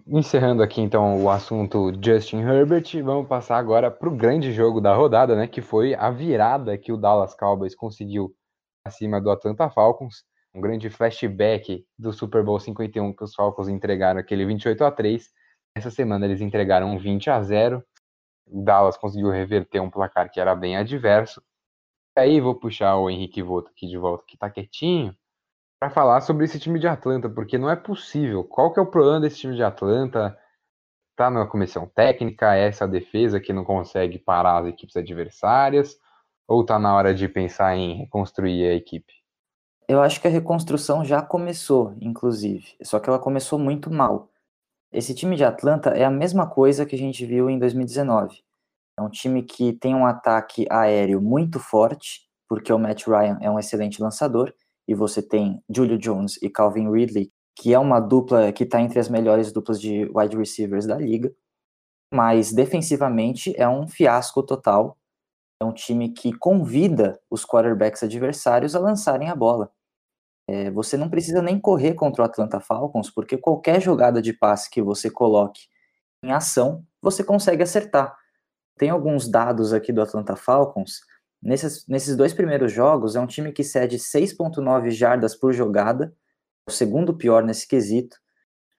[0.07, 4.95] encerrando aqui então o assunto Justin Herbert, vamos passar agora para o grande jogo da
[4.95, 5.47] rodada, né?
[5.47, 8.35] Que foi a virada que o Dallas Cowboys conseguiu
[8.85, 10.25] acima do Atlanta Falcons.
[10.55, 15.29] Um grande flashback do Super Bowl 51 que os Falcons entregaram aquele 28 a 3.
[15.77, 17.85] Essa semana eles entregaram 20 a 0.
[18.47, 21.43] O Dallas conseguiu reverter um placar que era bem adverso.
[22.17, 25.15] E aí vou puxar o Henrique Voto aqui de volta, que tá quietinho
[25.85, 28.43] para falar sobre esse time de Atlanta, porque não é possível.
[28.43, 30.35] Qual que é o problema desse time de Atlanta?
[31.15, 35.99] Tá na comissão técnica, é essa defesa que não consegue parar as equipes adversárias,
[36.49, 39.13] ou tá na hora de pensar em reconstruir a equipe?
[39.87, 44.31] Eu acho que a reconstrução já começou, inclusive, só que ela começou muito mal.
[44.91, 48.43] Esse time de Atlanta é a mesma coisa que a gente viu em 2019.
[48.99, 53.51] É um time que tem um ataque aéreo muito forte, porque o Matt Ryan é
[53.51, 54.51] um excelente lançador,
[54.87, 58.99] e você tem Julio Jones e Calvin Ridley, que é uma dupla que está entre
[58.99, 61.33] as melhores duplas de wide receivers da liga,
[62.13, 64.99] mas defensivamente é um fiasco total.
[65.61, 69.71] É um time que convida os quarterbacks adversários a lançarem a bola.
[70.49, 74.69] É, você não precisa nem correr contra o Atlanta Falcons, porque qualquer jogada de passe
[74.69, 75.63] que você coloque
[76.23, 78.15] em ação, você consegue acertar.
[78.77, 81.01] Tem alguns dados aqui do Atlanta Falcons
[81.45, 86.17] Nesses, nesses dois primeiros jogos, é um time que cede 6,9 jardas por jogada,
[86.67, 88.17] o segundo pior nesse quesito.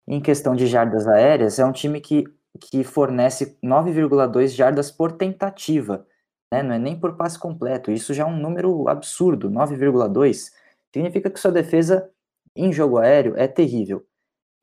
[0.08, 2.24] Em questão de jardas aéreas, é um time que,
[2.60, 6.08] que fornece 9,2 jardas por tentativa.
[6.52, 6.64] né?
[6.64, 7.92] não é nem por passe completo.
[7.92, 10.52] Isso já é um número absurdo, 9,2.
[10.92, 12.10] Significa que sua defesa
[12.56, 14.04] em jogo aéreo é terrível.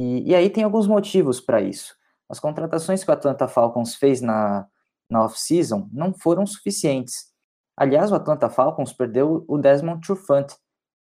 [0.00, 1.94] E, e aí tem alguns motivos para isso.
[2.28, 4.66] As contratações que o Atlanta Falcons fez na,
[5.08, 7.31] na off-season não foram suficientes.
[7.76, 10.48] Aliás, o Atlanta Falcons perdeu o Desmond Trufant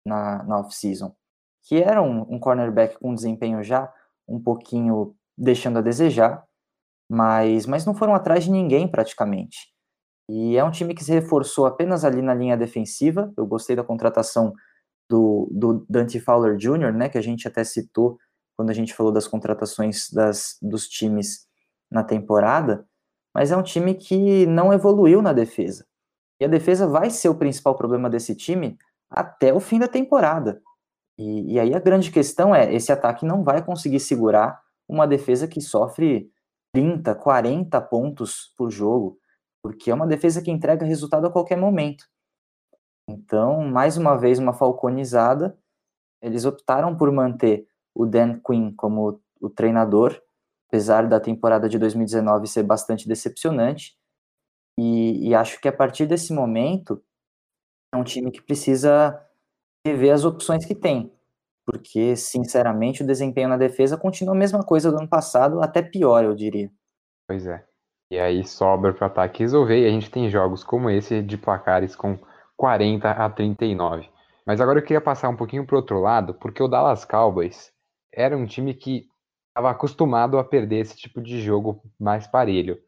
[0.06, 1.14] na, na off-season,
[1.62, 3.92] que era um, um cornerback com desempenho já
[4.28, 6.44] um pouquinho deixando a desejar,
[7.10, 9.72] mas, mas não foram atrás de ninguém praticamente.
[10.28, 13.32] E é um time que se reforçou apenas ali na linha defensiva.
[13.36, 14.54] Eu gostei da contratação
[15.08, 18.16] do, do Dante Fowler Jr., né, que a gente até citou
[18.56, 21.48] quando a gente falou das contratações das, dos times
[21.90, 22.86] na temporada,
[23.34, 25.84] mas é um time que não evoluiu na defesa.
[26.40, 28.78] E a defesa vai ser o principal problema desse time
[29.10, 30.62] até o fim da temporada.
[31.18, 35.46] E, e aí a grande questão é: esse ataque não vai conseguir segurar uma defesa
[35.46, 36.32] que sofre
[36.72, 39.18] 30, 40 pontos por jogo,
[39.62, 42.06] porque é uma defesa que entrega resultado a qualquer momento.
[43.08, 45.58] Então, mais uma vez, uma falconizada.
[46.22, 50.20] Eles optaram por manter o Dan Quinn como o treinador,
[50.68, 53.96] apesar da temporada de 2019 ser bastante decepcionante.
[54.80, 57.02] E, e, acho que a partir desse momento
[57.92, 59.20] é um time que precisa
[59.86, 61.12] rever as opções que tem,
[61.66, 66.24] porque sinceramente o desempenho na defesa continua a mesma coisa do ano passado, até pior,
[66.24, 66.70] eu diria.
[67.28, 67.62] Pois é.
[68.10, 71.36] E aí sobra para o ataque resolver, e a gente tem jogos como esse de
[71.36, 72.18] placares com
[72.56, 74.08] 40 a 39.
[74.46, 77.70] Mas agora eu queria passar um pouquinho para outro lado, porque o Dallas Cowboys
[78.14, 79.06] era um time que
[79.48, 82.78] estava acostumado a perder esse tipo de jogo mais parelho.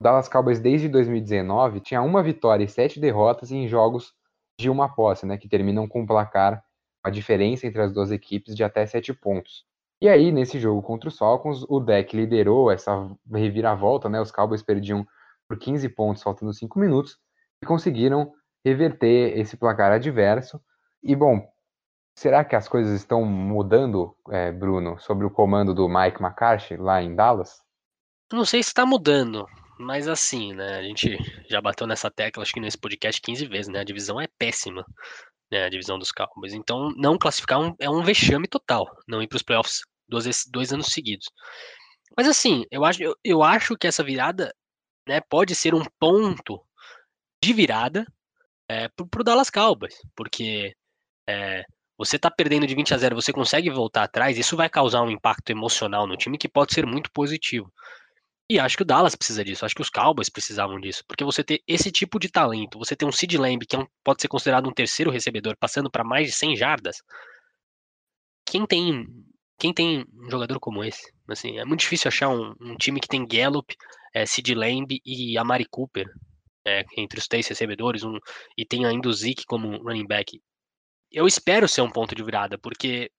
[0.00, 4.14] Dallas Cowboys desde 2019 tinha uma vitória e sete derrotas em jogos
[4.58, 6.64] de uma posse, né, que terminam com um placar,
[7.02, 9.64] a diferença entre as duas equipes de até sete pontos.
[10.02, 14.18] E aí, nesse jogo contra os Falcons, o deck liderou essa reviravolta, né?
[14.18, 15.06] Os Cowboys perdiam
[15.46, 17.18] por 15 pontos, faltando 5 minutos,
[17.62, 18.32] e conseguiram
[18.64, 20.58] reverter esse placar adverso.
[21.02, 21.46] E, bom,
[22.16, 27.02] será que as coisas estão mudando, é, Bruno, sobre o comando do Mike McCarthy lá
[27.02, 27.62] em Dallas?
[28.32, 29.46] Não sei se está mudando,
[29.80, 30.76] mas assim, né?
[30.76, 31.16] A gente
[31.48, 33.80] já bateu nessa tecla, acho que nesse podcast 15 vezes, né?
[33.80, 34.84] A divisão é péssima,
[35.50, 35.64] né?
[35.64, 36.52] A divisão dos Cowboys.
[36.52, 40.72] Então, não classificar um, é um vexame total, não ir para os playoffs dois, dois
[40.72, 41.28] anos seguidos.
[42.16, 44.54] Mas assim, eu acho, eu, eu acho que essa virada
[45.08, 46.62] né, pode ser um ponto
[47.42, 48.06] de virada
[48.68, 50.74] é, para o Dallas Cowboys, porque
[51.28, 51.64] é,
[51.96, 55.10] você está perdendo de 20 a 0, você consegue voltar atrás, isso vai causar um
[55.10, 57.72] impacto emocional no time que pode ser muito positivo.
[58.50, 61.44] E acho que o Dallas precisa disso, acho que os Cowboys precisavam disso, porque você
[61.44, 64.26] ter esse tipo de talento, você ter um Sid Lamb, que é um, pode ser
[64.26, 66.96] considerado um terceiro recebedor, passando para mais de 100 jardas,
[68.44, 69.06] quem tem
[69.56, 71.12] quem tem um jogador como esse?
[71.28, 73.72] Assim, é muito difícil achar um, um time que tem Gallup,
[74.12, 76.08] é, Sid Lamb e Amari Cooper
[76.66, 78.18] é, entre os três recebedores um,
[78.58, 80.42] e tem ainda o Zeke como running back.
[81.12, 83.12] Eu espero ser um ponto de virada, porque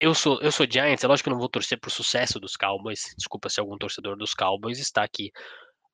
[0.00, 2.56] eu sou, eu sou Giants, é lógico que eu não vou torcer pro sucesso dos
[2.56, 5.30] Cowboys, desculpa se algum torcedor dos Cowboys está aqui,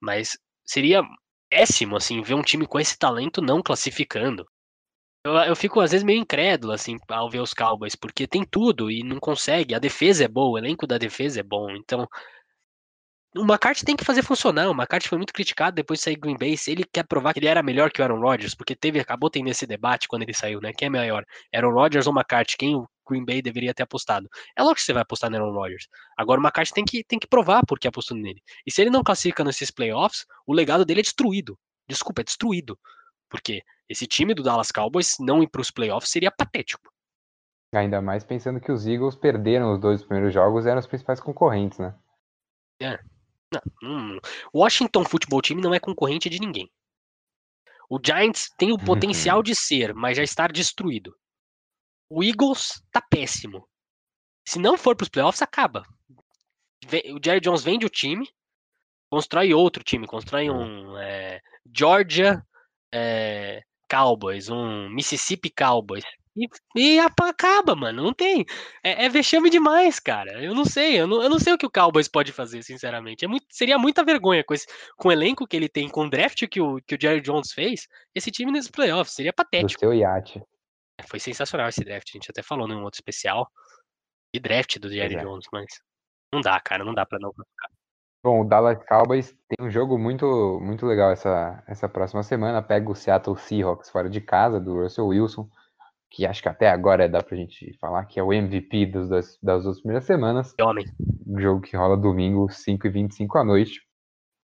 [0.01, 1.03] mas seria
[1.51, 4.47] péssimo, assim, ver um time com esse talento não classificando.
[5.25, 8.91] Eu, eu fico às vezes meio incrédulo, assim, ao ver os Cowboys, porque tem tudo
[8.91, 9.75] e não consegue.
[9.75, 11.71] A defesa é boa, o elenco da defesa é bom.
[11.73, 12.07] Então,
[13.37, 14.69] o McCarthy tem que fazer funcionar.
[14.69, 16.57] O McCarthy foi muito criticado depois de sair Green Bay.
[16.57, 19.29] Se ele quer provar que ele era melhor que o Aaron Rodgers, porque teve, acabou
[19.29, 20.73] tendo esse debate quando ele saiu, né?
[20.73, 21.25] Quem é melhor?
[21.53, 22.57] Aaron Rodgers ou McCarthy?
[22.57, 24.29] Quem Green Bay deveria ter apostado?
[24.57, 25.89] É lógico que você vai apostar no Aaron Rodgers.
[26.17, 28.43] Agora o McCarthy tem que, tem que provar porque apostou nele.
[28.67, 31.59] E se ele não classifica nesses playoffs, o legado dele é destruído.
[31.89, 32.79] Desculpa, é destruído.
[33.29, 36.91] Porque esse time do Dallas Cowboys não ir para os playoffs seria patético.
[37.73, 41.79] Ainda mais pensando que os Eagles perderam os dois primeiros jogos, eram os principais concorrentes,
[41.79, 41.95] né?
[42.81, 42.99] É.
[43.53, 44.21] Não, não.
[44.55, 46.71] Washington Football Team não é concorrente de ninguém.
[47.89, 51.15] O Giants tem o potencial de ser, mas já está destruído.
[52.09, 53.67] O Eagles tá péssimo.
[54.47, 55.85] Se não for para os playoffs, acaba.
[56.85, 58.29] O Jerry Jones vende o time,
[59.11, 61.41] constrói outro time, constrói um é,
[61.75, 62.45] Georgia
[62.93, 66.05] é, Cowboys, um Mississippi Cowboys.
[66.37, 68.05] E, e acaba, mano.
[68.05, 68.45] Não tem.
[68.85, 70.45] É, é, vexame demais, cara.
[70.45, 71.01] Eu não sei.
[71.01, 73.25] Eu não, eu não sei o que o Cowboys pode fazer, sinceramente.
[73.25, 74.67] É muito, seria muita vergonha com, esse,
[74.97, 77.53] com o elenco que ele tem, com o draft que o, que o Jerry Jones
[77.53, 79.15] fez, esse time nesses playoffs.
[79.15, 79.81] Seria patético.
[79.81, 80.43] Do seu iate.
[80.99, 82.09] É, foi sensacional esse draft.
[82.09, 83.51] A gente até falou num outro especial
[84.35, 85.23] de draft do Jerry é.
[85.23, 85.67] Jones, mas
[86.33, 86.85] não dá, cara.
[86.85, 87.33] Não dá pra não
[88.25, 92.61] Bom, o Dallas Cowboys tem um jogo muito, muito legal essa, essa próxima semana.
[92.61, 95.49] Pega o Seattle Seahawks fora de casa, do Russell Wilson,
[96.11, 99.39] que acho que até agora dá pra gente falar que é o MVP dos, das,
[99.41, 100.55] das duas primeiras semanas.
[100.61, 100.85] Homem.
[101.25, 103.81] Um jogo que rola domingo, 5h25 à noite.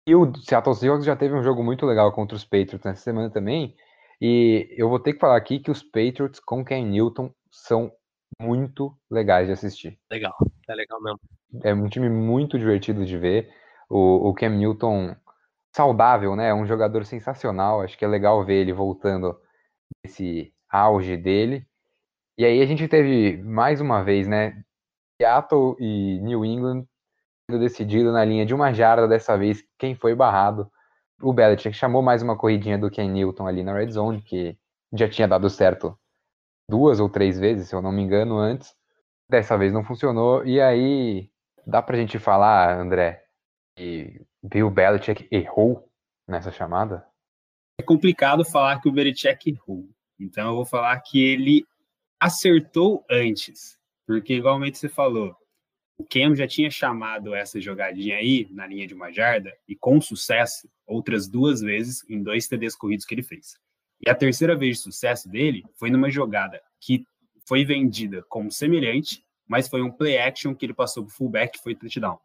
[0.06, 3.30] E o Seattle Seahawks já teve um jogo muito legal contra os Patriots nessa semana
[3.30, 3.74] também.
[4.22, 7.92] E eu vou ter que falar aqui que os Patriots com Ken Newton são
[8.40, 10.00] muito legais de assistir.
[10.10, 10.36] Legal,
[10.70, 11.20] é legal mesmo.
[11.64, 13.50] É um time muito divertido de ver.
[13.90, 15.16] O, o Cam Newton
[15.76, 16.50] saudável, né?
[16.50, 17.82] É um jogador sensacional.
[17.82, 19.38] Acho que é legal ver ele voltando
[20.04, 21.66] esse auge dele.
[22.38, 24.64] E aí a gente teve mais uma vez, né?
[25.20, 26.86] Seattle e New England
[27.50, 30.72] decidido na linha de uma jarda dessa vez quem foi barrado.
[31.22, 34.58] O Belichick chamou mais uma corridinha do Ken Newton ali na red zone, que
[34.94, 35.98] já tinha dado certo
[36.70, 38.76] duas ou três vezes, se eu não me engano, antes.
[39.30, 40.46] Dessa vez não funcionou.
[40.46, 41.30] E aí,
[41.66, 43.24] dá pra gente falar, André,
[43.76, 45.90] que Bill Belichick errou
[46.28, 47.06] nessa chamada?
[47.80, 49.90] É complicado falar que o Belichick errou.
[50.20, 51.66] Então eu vou falar que ele
[52.20, 53.78] acertou antes.
[54.06, 55.36] Porque, igualmente você falou,
[56.02, 60.02] o Cam já tinha chamado essa jogadinha aí na linha de uma jarda e com
[60.02, 63.56] sucesso outras duas vezes em dois TDs corridos que ele fez.
[64.04, 67.06] E a terceira vez de sucesso dele foi numa jogada que
[67.48, 71.56] foi vendida como semelhante, mas foi um play action que ele passou para o fullback
[71.56, 72.20] e foi touchdown.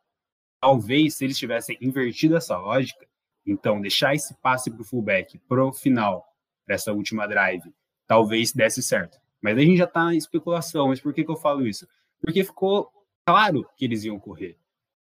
[0.59, 3.07] Talvez se eles tivessem invertido essa lógica,
[3.45, 6.27] então deixar esse passe para o fullback pro final
[6.67, 7.75] dessa última drive,
[8.07, 9.19] talvez desse certo.
[9.43, 10.89] Mas a gente já está em especulação.
[10.89, 11.87] Mas por que, que eu falo isso?
[12.21, 12.91] Porque ficou
[13.27, 14.57] claro que eles iam correr.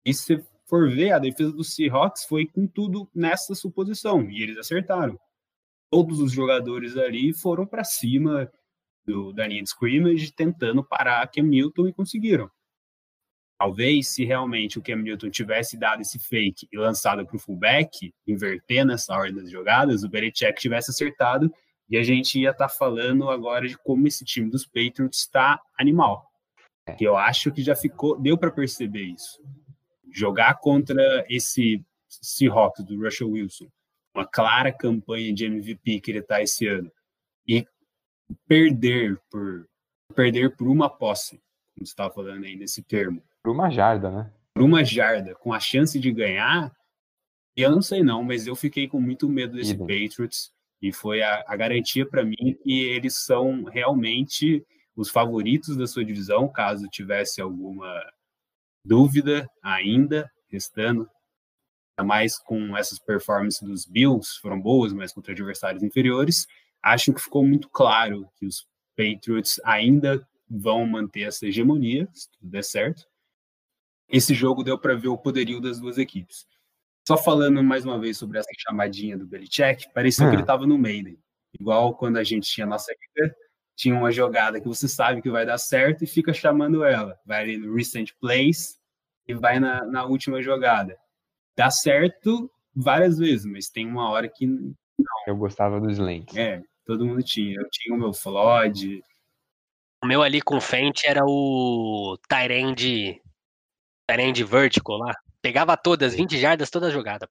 [0.05, 4.59] E se for ver, a defesa do Seahawks foi com tudo nessa suposição, e eles
[4.59, 5.19] acertaram.
[5.91, 8.51] Todos os jogadores ali foram para cima
[9.07, 12.51] do, da linha de scrimmage, tentando parar Cam Newton e conseguiram.
[13.59, 18.15] Talvez, se realmente o Cam Newton tivesse dado esse fake e lançado para o fullback,
[18.27, 21.51] invertendo essa ordem das jogadas, o Belichick tivesse acertado
[21.89, 25.61] e a gente ia estar tá falando agora de como esse time dos Patriots está
[25.77, 26.28] animal.
[26.89, 26.95] É.
[26.95, 29.41] que eu acho que já ficou, deu para perceber isso.
[30.11, 33.67] Jogar contra esse Seahawks do Russell Wilson,
[34.15, 36.91] uma clara campanha de MVP que ele está esse ano,
[37.47, 37.67] e
[38.47, 39.69] perder por
[40.15, 41.41] perder por uma posse,
[41.75, 43.23] como você estava falando aí nesse termo.
[43.43, 44.33] Por uma jarda, né?
[44.55, 46.75] Por uma jarda, com a chance de ganhar,
[47.57, 51.45] eu não sei não, mas eu fiquei com muito medo desse Patriots e foi a,
[51.47, 54.65] a garantia para mim que eles são realmente
[54.99, 58.05] os favoritos da sua divisão, caso tivesse alguma
[58.85, 61.09] dúvida ainda restando.
[62.01, 66.49] Mais com essas performances dos Bills, foram boas, mas contra adversários inferiores.
[66.83, 72.51] Acho que ficou muito claro que os Patriots ainda vão manter essa hegemonia, se tudo
[72.51, 73.05] der certo.
[74.09, 76.45] Esse jogo deu para ver o poderio das duas equipes.
[77.07, 80.31] Só falando mais uma vez sobre essa chamadinha do Belichick, parecia hum.
[80.31, 81.19] que ele estava no Maiden.
[81.59, 83.35] Igual quando a gente tinha nossa liga,
[83.79, 87.17] tinha uma jogada que você sabe que vai dar certo e fica chamando ela.
[87.25, 88.77] Vai ali no recent plays
[89.27, 90.99] e vai na, na última jogada.
[91.57, 94.75] Dá certo várias vezes, mas tem uma hora que não.
[95.29, 96.37] Eu gostava dos links.
[96.37, 97.55] É, todo mundo tinha.
[97.55, 99.01] Eu tinha o meu Flood.
[100.03, 103.23] O meu ali com Fent era o Tyrande
[104.09, 105.15] Tyrande Vertical lá.
[105.41, 107.31] Pegava todas, 20 jardas toda a jogada.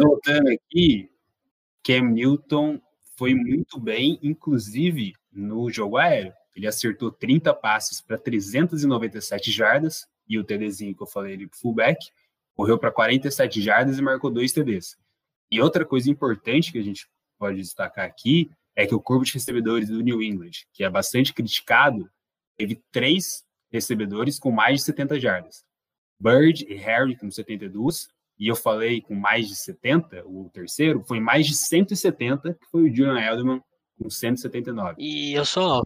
[0.00, 1.10] Voltando aqui,
[1.84, 2.80] Cam Newton
[3.18, 6.32] foi muito bem, inclusive no jogo aéreo.
[6.54, 11.98] Ele acertou 30 passes para 397 jardas, e o TDzinho que eu falei ali fullback,
[12.54, 14.96] correu para 47 jardas e marcou dois TDs.
[15.50, 17.08] E outra coisa importante que a gente
[17.38, 21.32] pode destacar aqui é que o corpo de recebedores do New England, que é bastante
[21.32, 22.10] criticado,
[22.56, 25.64] teve três recebedores com mais de 70 jardas.
[26.20, 28.08] Bird e Harry com 72,
[28.38, 32.82] e eu falei com mais de 70, o terceiro, foi mais de 170, que foi
[32.82, 33.62] o Julian Edelman
[33.98, 34.94] com 179.
[34.98, 35.82] E eu só.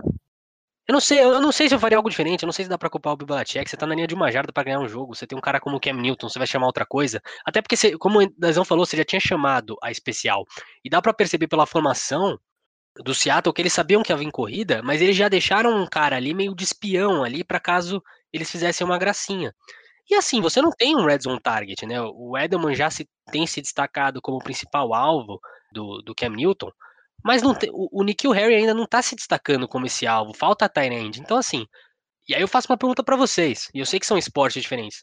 [0.88, 2.68] Eu não sei, eu não sei se eu faria algo diferente, eu não sei se
[2.68, 4.86] dá pra culpar o Bibalacek, você tá na linha de uma jarda para ganhar um
[4.86, 7.60] jogo, você tem um cara como o Cam Newton, você vai chamar outra coisa, até
[7.60, 10.44] porque, você, como o Dazão falou, você já tinha chamado a especial,
[10.84, 12.38] e dá para perceber pela formação
[13.02, 16.14] do Seattle que eles sabiam que havia em corrida, mas eles já deixaram um cara
[16.14, 18.00] ali meio de espião ali para caso
[18.32, 19.52] eles fizessem uma gracinha.
[20.08, 22.00] E assim, você não tem um red zone target, né?
[22.00, 25.40] O Edelman já se, tem se destacado como principal alvo
[25.72, 26.70] do, do Cam Newton,
[27.26, 30.32] mas não tem, o, o Nikhil Harry ainda não tá se destacando como esse alvo,
[30.32, 31.20] falta a Tyrande.
[31.20, 31.66] Então, assim,
[32.28, 35.02] e aí eu faço uma pergunta para vocês, e eu sei que são esportes diferentes.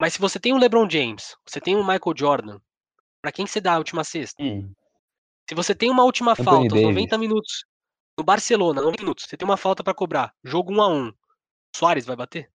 [0.00, 2.58] Mas se você tem o LeBron James, você tem o Michael Jordan,
[3.20, 4.42] para quem você dá a última cesta?
[4.42, 4.72] Hum.
[5.46, 7.66] Se você tem uma última Anthony falta, aos 90 minutos,
[8.16, 11.12] no Barcelona, 90 minutos, você tem uma falta para cobrar, jogo 1 a 1
[11.76, 12.50] Soares vai bater?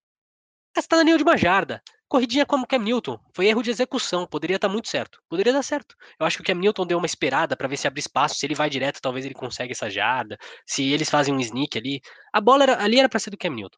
[0.75, 1.83] Você tá na linha de uma jarda.
[2.09, 3.19] Corridinha como o Cam Newton.
[3.33, 4.25] Foi erro de execução.
[4.25, 5.21] Poderia estar tá muito certo.
[5.29, 5.95] Poderia dar certo.
[6.19, 8.35] Eu acho que o Cam Newton deu uma esperada para ver se abre espaço.
[8.35, 10.35] Se ele vai direto, talvez ele consiga essa jarda.
[10.65, 12.01] Se eles fazem um sneak ali.
[12.33, 13.77] A bola era, ali era para ser do Cam Newton.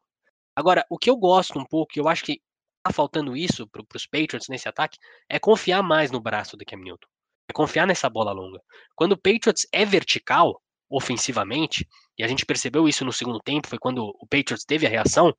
[0.56, 2.40] Agora, o que eu gosto um pouco, eu acho que
[2.82, 6.78] tá faltando isso para os Patriots nesse ataque é confiar mais no braço do Cam
[6.78, 7.06] Newton.
[7.48, 8.60] É confiar nessa bola longa.
[8.96, 10.60] Quando o Patriots é vertical,
[10.90, 11.86] ofensivamente,
[12.18, 15.34] e a gente percebeu isso no segundo tempo, foi quando o Patriots teve a reação,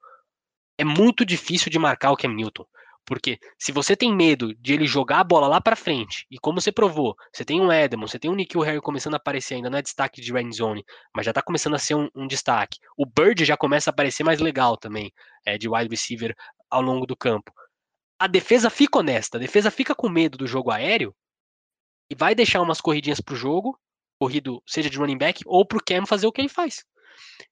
[0.77, 2.65] é muito difícil de marcar o Cam Newton.
[3.05, 6.61] Porque se você tem medo de ele jogar a bola lá para frente, e como
[6.61, 9.69] você provou, você tem um Edmond, você tem um Nikhil Harry começando a aparecer, ainda
[9.69, 12.79] não é destaque de red zone, mas já tá começando a ser um, um destaque.
[12.97, 15.11] O Bird já começa a aparecer mais legal também,
[15.45, 16.33] é, de wide receiver
[16.69, 17.51] ao longo do campo.
[18.17, 21.13] A defesa fica honesta, a defesa fica com medo do jogo aéreo
[22.09, 23.77] e vai deixar umas corridinhas pro jogo,
[24.17, 26.85] corrido seja de running back, ou pro Cam fazer o que ele faz.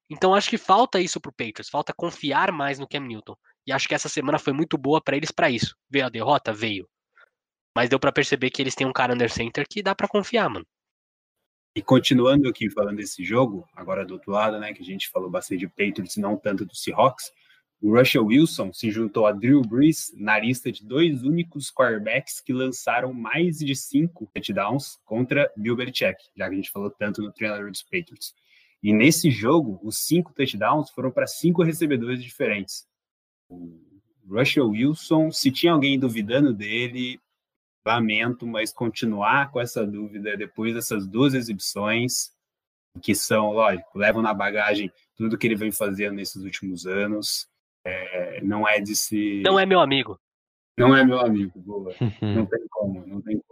[0.08, 3.36] Então acho que falta isso pro Patriots, falta confiar mais no Cam Newton.
[3.66, 5.76] E acho que essa semana foi muito boa para eles para isso.
[5.88, 6.52] Veio a derrota?
[6.52, 6.88] Veio.
[7.76, 10.48] Mas deu para perceber que eles têm um cara under center que dá para confiar,
[10.48, 10.66] mano.
[11.74, 15.30] E continuando aqui falando desse jogo, agora do outro lado, né, que a gente falou
[15.30, 17.32] bastante de Patriots, não tanto do Seahawks,
[17.80, 22.52] o Russell Wilson se juntou a Drew Brees na lista de dois únicos quarterbacks que
[22.52, 27.32] lançaram mais de cinco touchdowns contra Bill Belichick, já que a gente falou tanto no
[27.32, 28.34] treinador dos Patriots.
[28.82, 32.86] E nesse jogo, os cinco touchdowns foram para cinco recebedores diferentes
[33.52, 37.20] o Russell Wilson, se tinha alguém duvidando dele,
[37.84, 42.32] lamento, mas continuar com essa dúvida depois dessas duas exibições,
[43.02, 47.48] que são, lógico, levam na bagagem tudo que ele vem fazendo nesses últimos anos,
[47.84, 49.42] é, não é de se.
[49.42, 50.18] Não é meu amigo.
[50.78, 51.94] Não é meu amigo, boa.
[52.22, 53.51] não tem como, não tem como.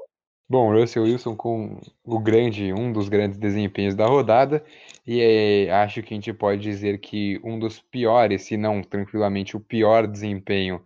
[0.51, 4.65] Bom, Russell Wilson com o grande, um dos grandes desempenhos da rodada,
[5.07, 9.57] e é, acho que a gente pode dizer que um dos piores, se não tranquilamente
[9.57, 10.85] o pior desempenho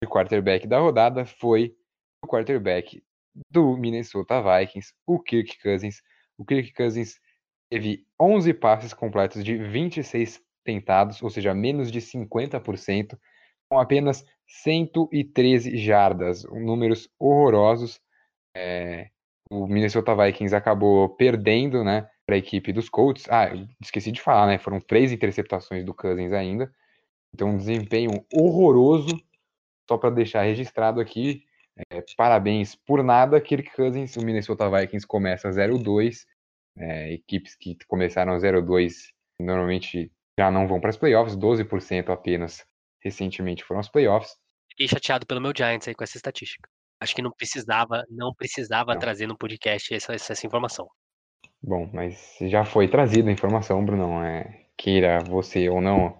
[0.00, 1.74] de quarterback da rodada foi
[2.22, 3.02] o quarterback
[3.50, 6.00] do Minnesota Vikings, o Kirk Cousins.
[6.38, 7.18] O Kirk Cousins
[7.68, 13.18] teve 11 passes completos de 26 tentados, ou seja, menos de 50%,
[13.68, 18.00] com apenas 113 jardas, números horrorosos
[18.54, 19.10] é,
[19.50, 23.26] o Minnesota Vikings acabou perdendo, né, para a equipe dos Colts.
[23.28, 24.58] Ah, esqueci de falar, né?
[24.58, 26.72] Foram três interceptações do Cousins ainda.
[27.34, 29.20] Então, um desempenho horroroso.
[29.88, 31.44] Só para deixar registrado aqui,
[31.90, 34.16] é, parabéns por nada, Kirk Cousins.
[34.16, 36.24] O Minnesota Vikings começa 0-2.
[36.78, 42.64] É, equipes que começaram 0-2 normalmente já não vão para as playoffs, 12% apenas
[43.02, 44.36] recentemente foram as playoffs.
[44.70, 46.68] Fiquei chateado pelo meu Giants aí com essa estatística.
[47.00, 49.00] Acho que não precisava, não precisava não.
[49.00, 50.86] trazer no podcast essa, essa informação.
[51.62, 54.22] Bom, mas já foi trazida a informação, Bruno.
[54.22, 56.18] É, queira você ou não,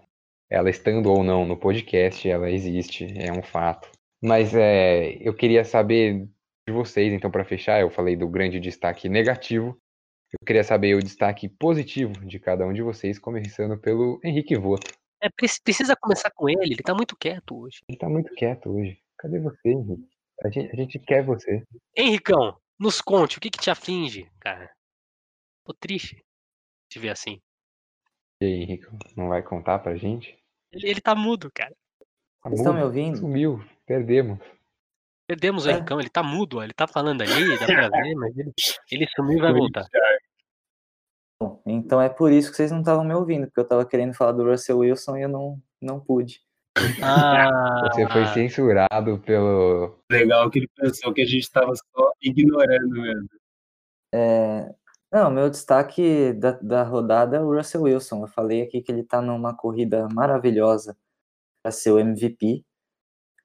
[0.48, 3.90] ela estando ou não no podcast, ela existe, é um fato.
[4.22, 6.28] Mas é, eu queria saber
[6.66, 9.78] de vocês, então, para fechar, eu falei do grande destaque negativo.
[10.32, 14.92] Eu queria saber o destaque positivo de cada um de vocês, começando pelo Henrique Voto.
[15.22, 17.80] É, precisa começar com ele, ele tá muito quieto hoje.
[17.88, 18.98] Ele tá muito quieto hoje.
[19.18, 20.19] Cadê você, Henrique?
[20.44, 21.62] A gente, a gente quer você.
[21.96, 24.70] Henricão, nos conte, o que que te aflige, cara?
[25.64, 26.24] Tô triste
[26.90, 27.40] de ver assim.
[28.40, 30.38] E aí, Henrico, não vai contar pra gente?
[30.72, 31.74] Ele, ele tá mudo, cara.
[32.42, 33.18] Tá Vocês estão me ouvindo?
[33.18, 34.38] Sumiu, perdemos.
[35.26, 35.74] Perdemos o é.
[35.74, 38.52] Henricão, ele tá mudo, ele tá falando ali, dá pra ver, mas ele,
[38.90, 39.86] ele sumiu e vai voltar.
[41.38, 44.14] Bom, então é por isso que vocês não estavam me ouvindo, porque eu tava querendo
[44.14, 46.42] falar do Russell Wilson e eu não, não pude.
[47.02, 49.98] Ah, Você foi censurado pelo.
[50.10, 53.28] Legal que ele pensou que a gente estava só ignorando mesmo.
[54.12, 54.74] É,
[55.12, 58.22] não, meu destaque da, da rodada é o Russell Wilson.
[58.22, 60.96] Eu falei aqui que ele está numa corrida maravilhosa
[61.62, 62.64] para ser o MVP.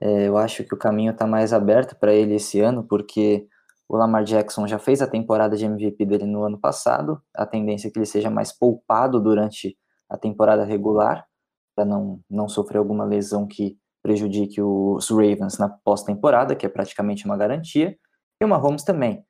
[0.01, 3.47] É, eu acho que o caminho está mais aberto para ele esse ano, porque
[3.88, 7.21] o Lamar Jackson já fez a temporada de MVP dele no ano passado.
[7.33, 9.77] A tendência é que ele seja mais poupado durante
[10.09, 11.25] a temporada regular
[11.76, 17.26] para não, não sofrer alguma lesão que prejudique os Ravens na pós-temporada, que é praticamente
[17.26, 17.97] uma garantia,
[18.39, 19.26] e o Mahomes também.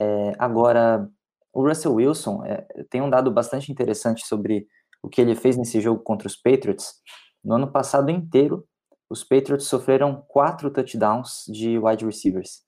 [0.00, 1.08] É, agora,
[1.52, 4.66] o Russell Wilson é, tem um dado bastante interessante sobre
[5.02, 6.94] o que ele fez nesse jogo contra os Patriots.
[7.42, 8.66] No ano passado inteiro,
[9.08, 12.62] os Patriots sofreram quatro touchdowns de wide receivers.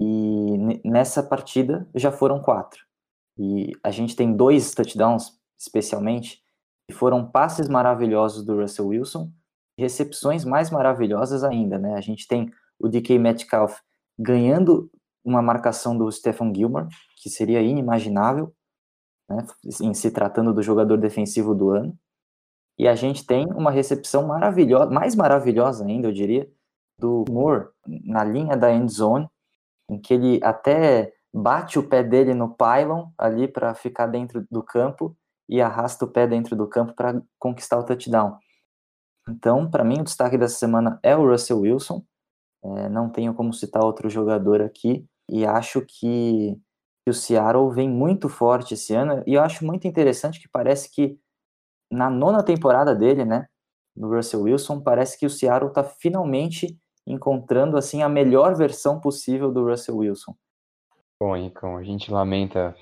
[0.00, 2.80] E nessa partida já foram quatro.
[3.38, 6.42] E a gente tem dois touchdowns, especialmente,
[6.90, 9.30] e foram passes maravilhosos do Russell Wilson
[9.78, 11.94] recepções mais maravilhosas ainda, né?
[11.94, 13.78] A gente tem o DK Metcalf
[14.18, 14.90] ganhando
[15.24, 16.88] uma marcação do Stephen Gilmore,
[17.22, 18.52] que seria inimaginável,
[19.28, 19.46] né,
[19.80, 21.96] em se tratando do jogador defensivo do ano.
[22.76, 26.50] E a gente tem uma recepção maravilhosa, mais maravilhosa ainda, eu diria,
[26.98, 29.28] do Moore na linha da end zone,
[29.88, 34.60] em que ele até bate o pé dele no pylon ali para ficar dentro do
[34.60, 35.16] campo
[35.50, 38.38] e arrasta o pé dentro do campo para conquistar o touchdown.
[39.28, 42.04] Então, para mim, o destaque dessa semana é o Russell Wilson.
[42.62, 45.04] É, não tenho como citar outro jogador aqui.
[45.28, 46.56] E acho que,
[47.04, 49.24] que o Seattle vem muito forte esse ano.
[49.26, 51.18] E eu acho muito interessante que parece que
[51.90, 53.46] na nona temporada dele, né,
[53.96, 59.50] no Russell Wilson, parece que o Seattle está finalmente encontrando assim a melhor versão possível
[59.50, 60.34] do Russell Wilson.
[61.20, 62.74] Bom, Ricão, a gente lamenta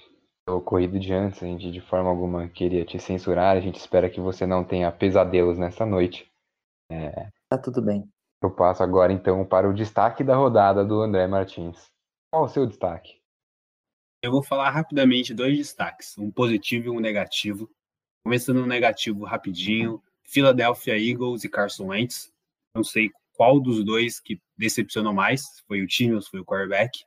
[0.57, 4.21] ocorrido de antes, a gente de forma alguma queria te censurar, a gente espera que
[4.21, 6.31] você não tenha pesadelos nessa noite.
[6.91, 7.29] É...
[7.49, 8.09] Tá tudo bem.
[8.43, 11.91] Eu passo agora então para o destaque da rodada do André Martins.
[12.31, 13.19] Qual o seu destaque?
[14.23, 17.71] Eu vou falar rapidamente dois destaques, um positivo e um negativo.
[18.25, 22.33] Começando no negativo rapidinho, Philadelphia Eagles e Carson Wentz.
[22.75, 27.05] Não sei qual dos dois que decepcionou mais, foi o time ou foi o quarterback.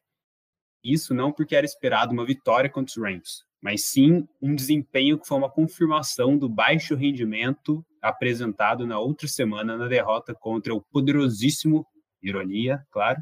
[0.83, 5.27] Isso não porque era esperado uma vitória contra os Rams, mas sim um desempenho que
[5.27, 11.85] foi uma confirmação do baixo rendimento apresentado na outra semana na derrota contra o poderosíssimo,
[12.21, 13.21] ironia, claro,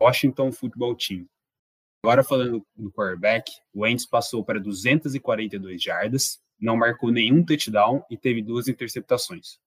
[0.00, 1.26] Washington Football Team.
[2.02, 8.16] Agora falando do quarterback, o Wentz passou para 242 jardas, não marcou nenhum touchdown e
[8.16, 9.58] teve duas interceptações.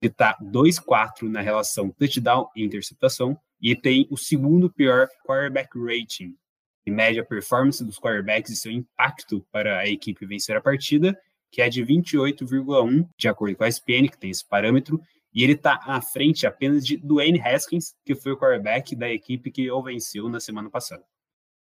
[0.00, 6.36] Ele está 2-4 na relação touchdown e interceptação e tem o segundo pior quarterback rating,
[6.86, 11.20] que mede a performance dos quarterbacks e seu impacto para a equipe vencer a partida,
[11.50, 15.00] que é de 28,1, de acordo com a ESPN, que tem esse parâmetro,
[15.34, 19.50] e ele está à frente apenas de Dwayne Haskins, que foi o quarterback da equipe
[19.50, 21.02] que o venceu na semana passada.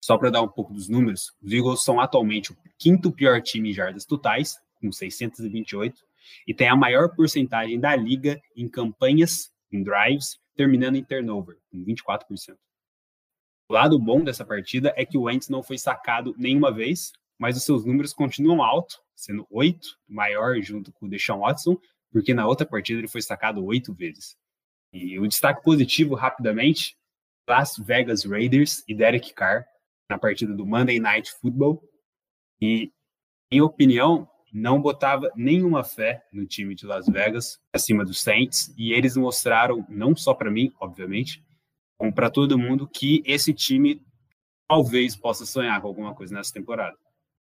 [0.03, 3.69] Só para dar um pouco dos números, os Eagles são atualmente o quinto pior time
[3.69, 6.03] em jardas totais, com 628,
[6.49, 11.85] e tem a maior porcentagem da liga em campanhas, em drives, terminando em turnover, com
[11.85, 12.57] 24%.
[13.71, 17.63] Lado bom dessa partida é que o Wentz não foi sacado nenhuma vez, mas os
[17.63, 21.79] seus números continuam altos, sendo oito, maior junto com o Deshaun Watson,
[22.11, 24.37] porque na outra partida ele foi sacado oito vezes.
[24.93, 26.97] E o destaque positivo, rapidamente,
[27.49, 29.65] Las Vegas Raiders e Derek Carr
[30.11, 31.81] na partida do Monday Night Football.
[32.61, 32.91] E,
[33.53, 38.93] em opinião, não botava nenhuma fé no time de Las Vegas acima dos Saints e
[38.93, 41.41] eles mostraram não só para mim, obviamente,
[42.01, 44.03] como para todo mundo que esse time
[44.67, 46.97] talvez possa sonhar com alguma coisa nessa temporada.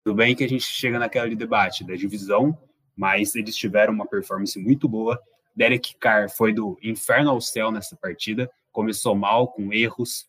[0.03, 2.57] Tudo bem que a gente chega naquele debate da divisão,
[2.93, 5.17] mas eles tiveram uma performance muito boa.
[5.55, 10.27] Derek Carr foi do inferno ao céu nessa partida, começou mal com erros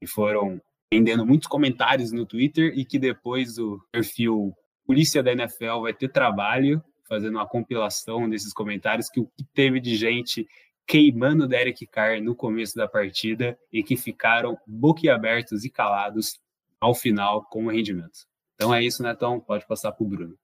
[0.00, 0.62] e foram
[0.92, 4.54] rendendo muitos comentários no Twitter e que depois o perfil
[4.86, 9.80] polícia da NFL vai ter trabalho fazendo uma compilação desses comentários que o que teve
[9.80, 10.46] de gente
[10.86, 16.40] queimando o Derek Carr no começo da partida e que ficaram boquiabertos e calados
[16.80, 18.26] ao final com o rendimento.
[18.54, 19.40] Então é isso, Netão.
[19.40, 20.38] Pode passar para o Bruno.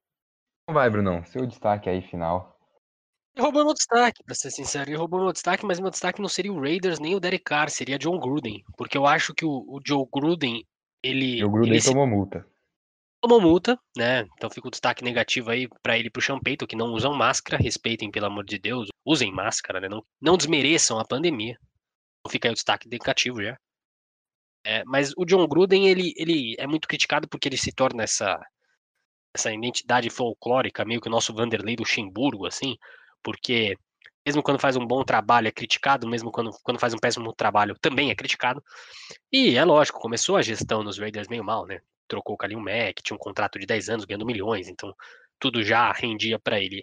[0.62, 1.24] Então vai, Brunão.
[1.24, 2.58] Seu destaque aí final.
[3.34, 4.90] Ele roubou meu destaque, pra ser sincero.
[4.90, 7.70] Ele roubou meu destaque, mas meu destaque não seria o Raiders nem o Derek Carr,
[7.70, 8.62] seria John Gruden.
[8.76, 10.62] Porque eu acho que o, o Joe Gruden,
[11.02, 11.42] ele.
[11.42, 12.10] O Gruden ele tomou se...
[12.10, 12.51] multa
[13.22, 14.26] tomou multa, né?
[14.34, 17.62] Então fica o destaque negativo aí para ele e pro Champeito, que não usam máscara,
[17.62, 19.88] respeitem, pelo amor de Deus, usem máscara, né?
[19.88, 21.56] Não, não desmereçam a pandemia.
[22.20, 23.56] Então fica aí o destaque negativo já.
[24.64, 28.40] É, mas o John Gruden, ele, ele é muito criticado porque ele se torna essa,
[29.34, 32.76] essa identidade folclórica, meio que o nosso Vanderlei do Luxemburgo, assim,
[33.22, 33.76] porque
[34.26, 37.76] mesmo quando faz um bom trabalho é criticado, mesmo quando, quando faz um péssimo trabalho
[37.80, 38.62] também é criticado.
[39.32, 41.80] E é lógico, começou a gestão nos Raiders meio mal, né?
[42.08, 44.94] Trocou o Kalil Mack, tinha um contrato de 10 anos ganhando milhões, então
[45.38, 46.82] tudo já rendia para ele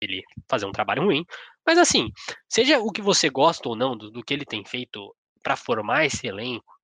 [0.00, 1.24] ele fazer um trabalho ruim.
[1.66, 2.10] Mas assim,
[2.48, 6.06] seja o que você gosta ou não do, do que ele tem feito para formar
[6.06, 6.80] esse elenco,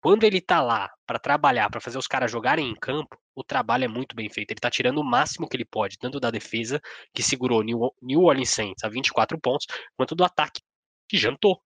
[0.00, 3.84] quando ele tá lá para trabalhar, para fazer os caras jogarem em campo, o trabalho
[3.84, 4.52] é muito bem feito.
[4.52, 6.80] Ele tá tirando o máximo que ele pode, tanto da defesa,
[7.12, 9.66] que segurou New, New Orleans Saints a 24 pontos,
[9.96, 10.62] quanto do ataque,
[11.08, 11.60] que jantou.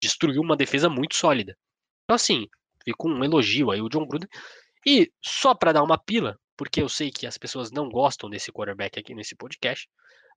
[0.00, 1.56] Destruiu uma defesa muito sólida.
[2.04, 2.46] Então, assim,
[2.84, 4.28] fica um elogio aí o John Gruden.
[4.86, 8.52] E só para dar uma pila, porque eu sei que as pessoas não gostam desse
[8.52, 9.88] quarterback aqui nesse podcast,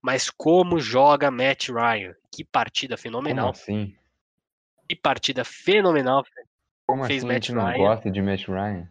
[0.02, 2.14] mas como joga Matt Ryan?
[2.32, 3.54] Que partida fenomenal.
[3.54, 3.96] Como assim?
[4.88, 6.24] Que partida fenomenal
[6.86, 7.72] como fez assim Matt Ryan.
[7.72, 8.90] não gosta de Matt Ryan?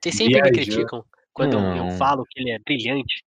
[0.00, 1.90] Vocês sempre me criticam quando não.
[1.90, 3.24] eu falo que ele é brilhante.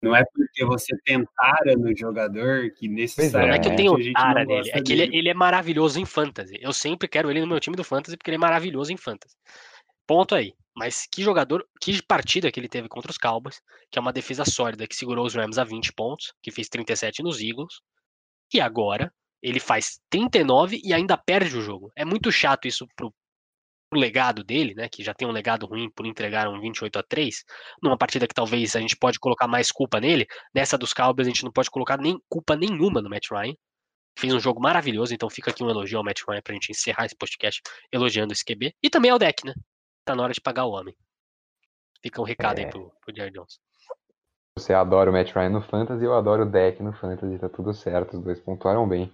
[0.00, 3.48] Não é porque você tem tara no jogador que necessariamente.
[3.48, 6.04] Não é que eu tenho tara nele, é que ele, é, ele, é maravilhoso em
[6.04, 6.56] fantasy.
[6.60, 9.34] Eu sempre quero ele no meu time do fantasy porque ele é maravilhoso em fantasy.
[10.06, 10.54] Ponto aí.
[10.78, 13.60] Mas que jogador, que partida que ele teve contra os Cowboys,
[13.90, 17.20] que é uma defesa sólida que segurou os Rams a 20 pontos, que fez 37
[17.20, 17.80] nos Eagles.
[18.54, 19.12] E agora
[19.42, 21.90] ele faz 39 e ainda perde o jogo.
[21.96, 23.12] É muito chato isso pro,
[23.92, 27.02] o legado dele, né, que já tem um legado ruim por entregar um 28 a
[27.02, 27.44] 3,
[27.82, 31.30] numa partida que talvez a gente pode colocar mais culpa nele, nessa dos Cowboys a
[31.30, 33.54] gente não pode colocar nem culpa nenhuma no Matt Ryan.
[34.16, 37.06] Fez um jogo maravilhoso, então fica aqui um elogio ao Matt Ryan pra gente encerrar
[37.06, 37.60] esse podcast
[37.92, 38.74] elogiando esse QB.
[38.80, 39.54] E também ao deck, né?
[40.08, 40.96] Tá na hora de pagar o homem.
[42.02, 42.64] Fica um recado é.
[42.64, 43.60] aí pro, pro Jones.
[44.56, 47.74] Você adora o Matt Ryan no Fantasy, eu adoro o deck no Fantasy, tá tudo
[47.74, 49.12] certo, os dois pontuaram bem.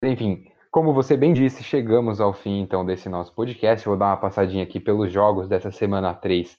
[0.00, 3.84] Enfim, como você bem disse, chegamos ao fim então desse nosso podcast.
[3.84, 6.56] Vou dar uma passadinha aqui pelos jogos dessa semana 3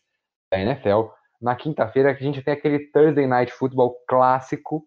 [0.51, 1.07] da NFL.
[1.41, 4.85] Na quinta-feira a gente tem aquele Thursday Night Football clássico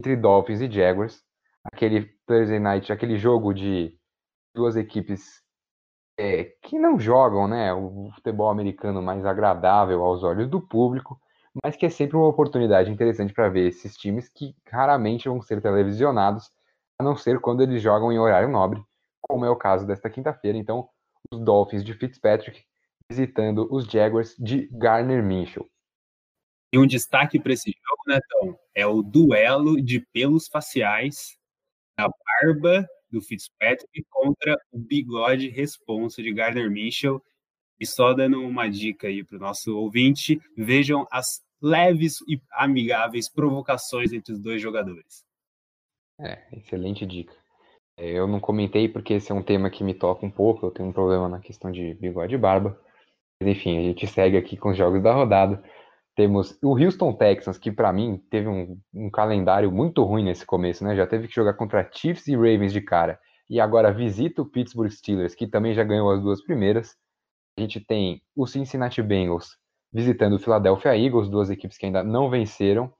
[0.00, 1.20] entre Dolphins e Jaguars.
[1.64, 3.98] Aquele Thursday Night, aquele jogo de
[4.54, 5.42] duas equipes
[6.18, 11.18] é, que não jogam né, o futebol americano mais agradável aos olhos do público,
[11.62, 15.62] mas que é sempre uma oportunidade interessante para ver esses times que raramente vão ser
[15.62, 16.50] televisionados
[16.98, 18.82] a não ser quando eles jogam em horário nobre,
[19.20, 20.58] como é o caso desta quinta-feira.
[20.58, 20.88] Então,
[21.32, 22.64] os Dolphins de Fitzpatrick
[23.10, 25.66] visitando os Jaguars de Garner Minshew.
[26.72, 28.58] E um destaque para esse jogo, né, Tom?
[28.74, 31.38] É o duelo de pelos faciais
[31.96, 37.22] da barba do Fitzpatrick contra o bigode responsa de Gardner Minshew.
[37.80, 43.30] E só dando uma dica aí para o nosso ouvinte, vejam as leves e amigáveis
[43.30, 45.24] provocações entre os dois jogadores.
[46.20, 47.34] É, excelente dica.
[47.96, 50.70] É, eu não comentei porque esse é um tema que me toca um pouco, eu
[50.70, 52.80] tenho um problema na questão de bigode e barba.
[53.40, 55.62] Mas enfim, a gente segue aqui com os jogos da rodada.
[56.18, 60.82] Temos o Houston Texans, que para mim teve um, um, calendário muito ruim nesse começo,
[60.82, 60.96] né?
[60.96, 63.20] Já teve que jogar contra Chiefs e Ravens de cara.
[63.48, 66.96] E agora visita o Pittsburgh Steelers, que também já ganhou as duas primeiras.
[67.56, 69.56] A gente tem o Cincinnati Bengals
[69.92, 72.92] visitando o Philadelphia Eagles, duas equipes que ainda não venceram.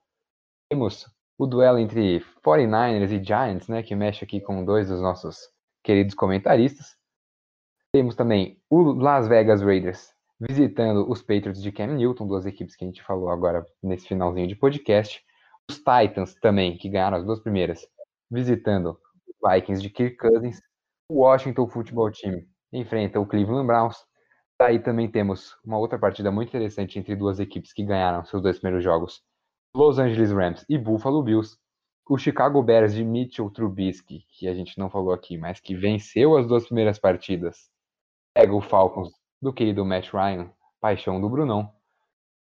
[0.70, 1.04] Temos
[1.36, 5.38] o duelo entre 49ers e Giants, né, que mexe aqui com dois dos nossos
[5.82, 6.96] queridos comentaristas.
[7.92, 12.84] Temos também o Las Vegas Raiders visitando os Patriots de Cam Newton, duas equipes que
[12.84, 15.22] a gente falou agora nesse finalzinho de podcast.
[15.68, 17.86] Os Titans também, que ganharam as duas primeiras,
[18.30, 20.60] visitando os Vikings de Kirk Cousins.
[21.10, 23.96] O Washington Football Team enfrenta o Cleveland Browns.
[24.60, 28.58] Daí também temos uma outra partida muito interessante entre duas equipes que ganharam seus dois
[28.58, 29.22] primeiros jogos
[29.74, 31.56] Los Angeles Rams e Buffalo Bills,
[32.08, 36.36] o Chicago Bears de Mitchell Trubisky, que a gente não falou aqui, mas que venceu
[36.36, 37.70] as duas primeiras partidas,
[38.34, 41.72] pega o Falcons do querido Matt Ryan, paixão do Brunão.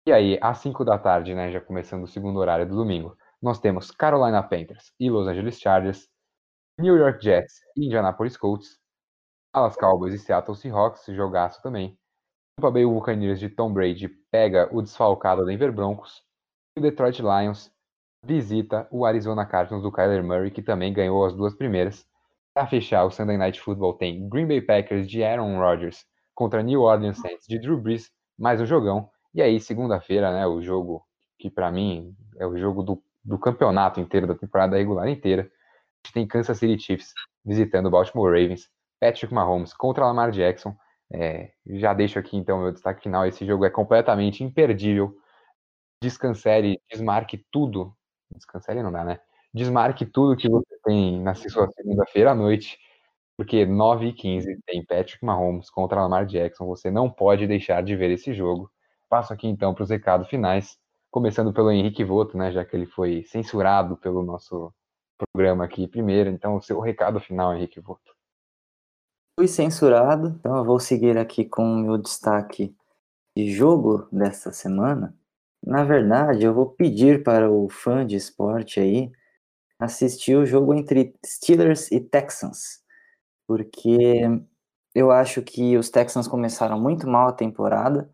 [0.07, 3.59] E aí, às 5 da tarde, né, já começando o segundo horário do domingo, nós
[3.59, 6.07] temos Carolina Panthers e Los Angeles Chargers,
[6.79, 8.79] New York Jets e Indianapolis Colts,
[9.53, 11.97] Dallas Cowboys e Seattle Seahawks, jogaço também.
[12.57, 16.23] Tampa Bay Buccaneers de Tom Brady pega o desfalcado Denver Broncos,
[16.77, 17.71] o Detroit Lions
[18.25, 22.05] visita o Arizona Cardinals do Kyler Murray, que também ganhou as duas primeiras.
[22.53, 26.05] Para fechar, o Sunday Night Football tem Green Bay Packers de Aaron Rodgers
[26.35, 29.09] contra New Orleans Saints de Drew Brees, mais um jogão.
[29.33, 31.03] E aí, segunda-feira, né, o jogo
[31.39, 35.43] que para mim é o jogo do, do campeonato inteiro, da temporada regular inteira.
[35.43, 37.13] A gente tem Kansas City Chiefs
[37.43, 38.69] visitando o Baltimore Ravens,
[38.99, 40.75] Patrick Mahomes contra Lamar Jackson.
[41.11, 43.25] É, já deixo aqui então meu destaque final.
[43.25, 45.15] Esse jogo é completamente imperdível
[46.01, 47.95] descancele, desmarque tudo.
[48.31, 49.19] Descancele não dá, né?
[49.53, 52.77] Desmarque tudo que você tem na sua segunda-feira à noite,
[53.37, 56.65] porque 9 e 15 tem Patrick Mahomes contra Lamar Jackson.
[56.67, 58.71] Você não pode deixar de ver esse jogo.
[59.09, 60.77] Passo aqui então para os recados finais,
[61.11, 62.51] começando pelo Henrique Voto, né?
[62.51, 64.73] Já que ele foi censurado pelo nosso
[65.17, 66.29] programa aqui primeiro.
[66.29, 68.13] Então, o seu recado final, Henrique Voto.
[69.37, 72.73] Fui censurado, então eu vou seguir aqui com o meu destaque
[73.35, 75.13] de jogo desta semana.
[75.61, 79.11] Na verdade, eu vou pedir para o fã de esporte aí
[79.79, 82.81] assistir o jogo entre Steelers e Texans,
[83.47, 84.21] porque
[84.93, 88.09] eu acho que os Texans começaram muito mal a temporada,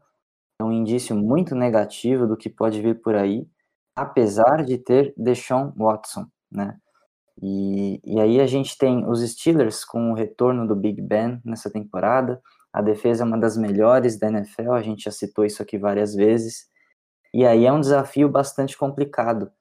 [0.59, 3.47] é um indício muito negativo do que pode vir por aí,
[3.95, 6.77] apesar de ter Deshaun Watson, né?
[7.41, 11.71] E, e aí a gente tem os Steelers com o retorno do Big Ben nessa
[11.71, 12.41] temporada,
[12.73, 16.15] a defesa é uma das melhores da NFL, a gente já citou isso aqui várias
[16.15, 16.67] vezes,
[17.33, 19.51] e aí é um desafio bastante complicado.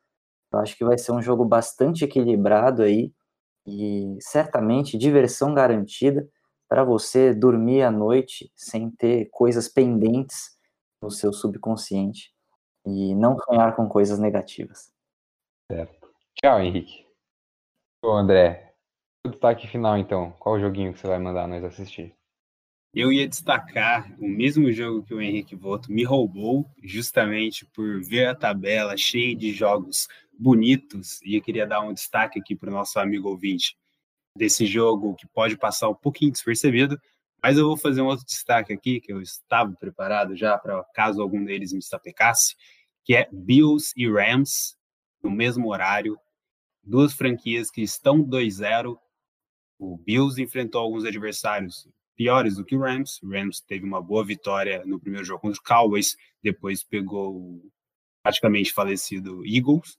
[0.52, 3.12] Eu acho que vai ser um jogo bastante equilibrado aí
[3.70, 6.28] e certamente diversão garantida
[6.68, 10.58] para você dormir à noite sem ter coisas pendentes
[11.02, 12.32] no seu subconsciente
[12.86, 14.92] e não sonhar com coisas negativas.
[15.70, 16.08] Certo.
[16.34, 17.06] Tchau, Henrique.
[18.04, 18.74] Ô, André,
[19.26, 20.32] o destaque final então.
[20.38, 22.14] Qual joguinho que você vai mandar nós assistir?
[22.92, 28.26] Eu ia destacar o mesmo jogo que o Henrique Voto me roubou, justamente por ver
[28.26, 32.72] a tabela cheia de jogos bonitos, e eu queria dar um destaque aqui para o
[32.72, 33.76] nosso amigo ouvinte
[34.36, 37.00] desse jogo que pode passar um pouquinho despercebido,
[37.42, 41.22] Mas eu vou fazer um outro destaque aqui, que eu estava preparado já para caso
[41.22, 42.54] algum deles me sapecasse,
[43.04, 44.76] que é Bills e Rams,
[45.22, 46.18] no mesmo horário.
[46.82, 48.98] Duas franquias que estão 2-0.
[49.78, 51.88] O Bills enfrentou alguns adversários
[52.20, 53.18] piores do que o Rams.
[53.22, 57.72] O Rams teve uma boa vitória no primeiro jogo contra o Cowboys, depois pegou o
[58.22, 59.96] praticamente falecido Eagles.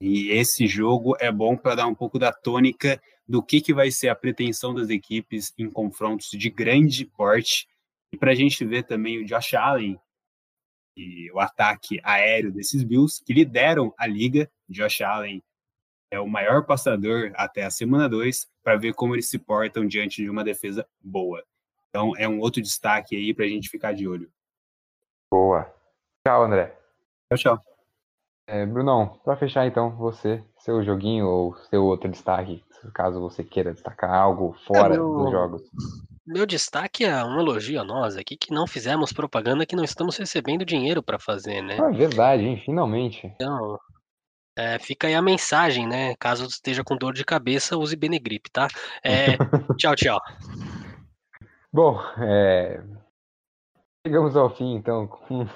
[0.00, 2.98] E esse jogo é bom para dar um pouco da tônica
[3.28, 7.68] do que, que vai ser a pretensão das equipes em confrontos de grande porte.
[8.10, 10.00] E para a gente ver também o Josh Allen
[10.96, 14.50] e o ataque aéreo desses Bills, que lideram a liga.
[14.66, 15.42] Josh Allen
[16.10, 20.22] é o maior passador até a semana 2, para ver como eles se portam diante
[20.22, 21.42] de uma defesa boa.
[21.88, 24.30] Então é um outro destaque aí para a gente ficar de olho.
[25.30, 25.72] Boa.
[26.26, 26.76] Tchau, André.
[27.32, 27.72] Tchau, tchau.
[28.46, 33.72] É, Brunão, para fechar então, você, seu joguinho ou seu outro destaque, caso você queira
[33.72, 35.62] destacar algo fora é, meu, dos jogos.
[36.26, 40.16] Meu destaque é um elogio a nós aqui que não fizemos propaganda que não estamos
[40.16, 41.76] recebendo dinheiro para fazer, né?
[41.76, 42.60] É verdade, hein?
[42.64, 43.26] finalmente.
[43.26, 43.78] Então,
[44.56, 46.14] é, fica aí a mensagem, né?
[46.18, 48.68] Caso esteja com dor de cabeça, use Benegrip, tá?
[49.04, 49.36] É,
[49.78, 50.20] tchau, tchau.
[51.72, 52.82] Bom, é,
[54.04, 55.46] Chegamos ao fim, então, com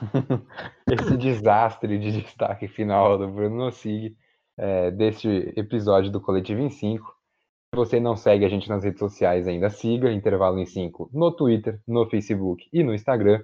[0.88, 4.16] esse desastre de destaque final do Bruno Nossig,
[4.56, 7.04] é, deste episódio do Coletivo em 5.
[7.04, 11.32] Se você não segue a gente nas redes sociais ainda, siga Intervalo em 5 no
[11.32, 13.42] Twitter, no Facebook e no Instagram.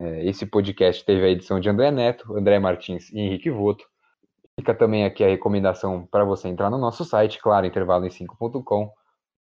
[0.00, 3.84] É, esse podcast teve a edição de André Neto, André Martins e Henrique Voto.
[4.58, 8.92] Fica também aqui a recomendação para você entrar no nosso site, claro, intervaloem5.com.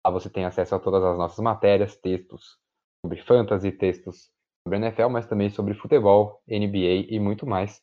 [0.06, 2.58] Lá você tem acesso a todas as nossas matérias, textos
[3.06, 4.32] sobre fantasy, textos
[4.66, 7.82] sobre NFL, mas também sobre futebol, NBA e muito mais.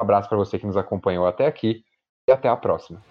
[0.00, 1.82] Um abraço para você que nos acompanhou até aqui
[2.28, 3.02] e até a próxima.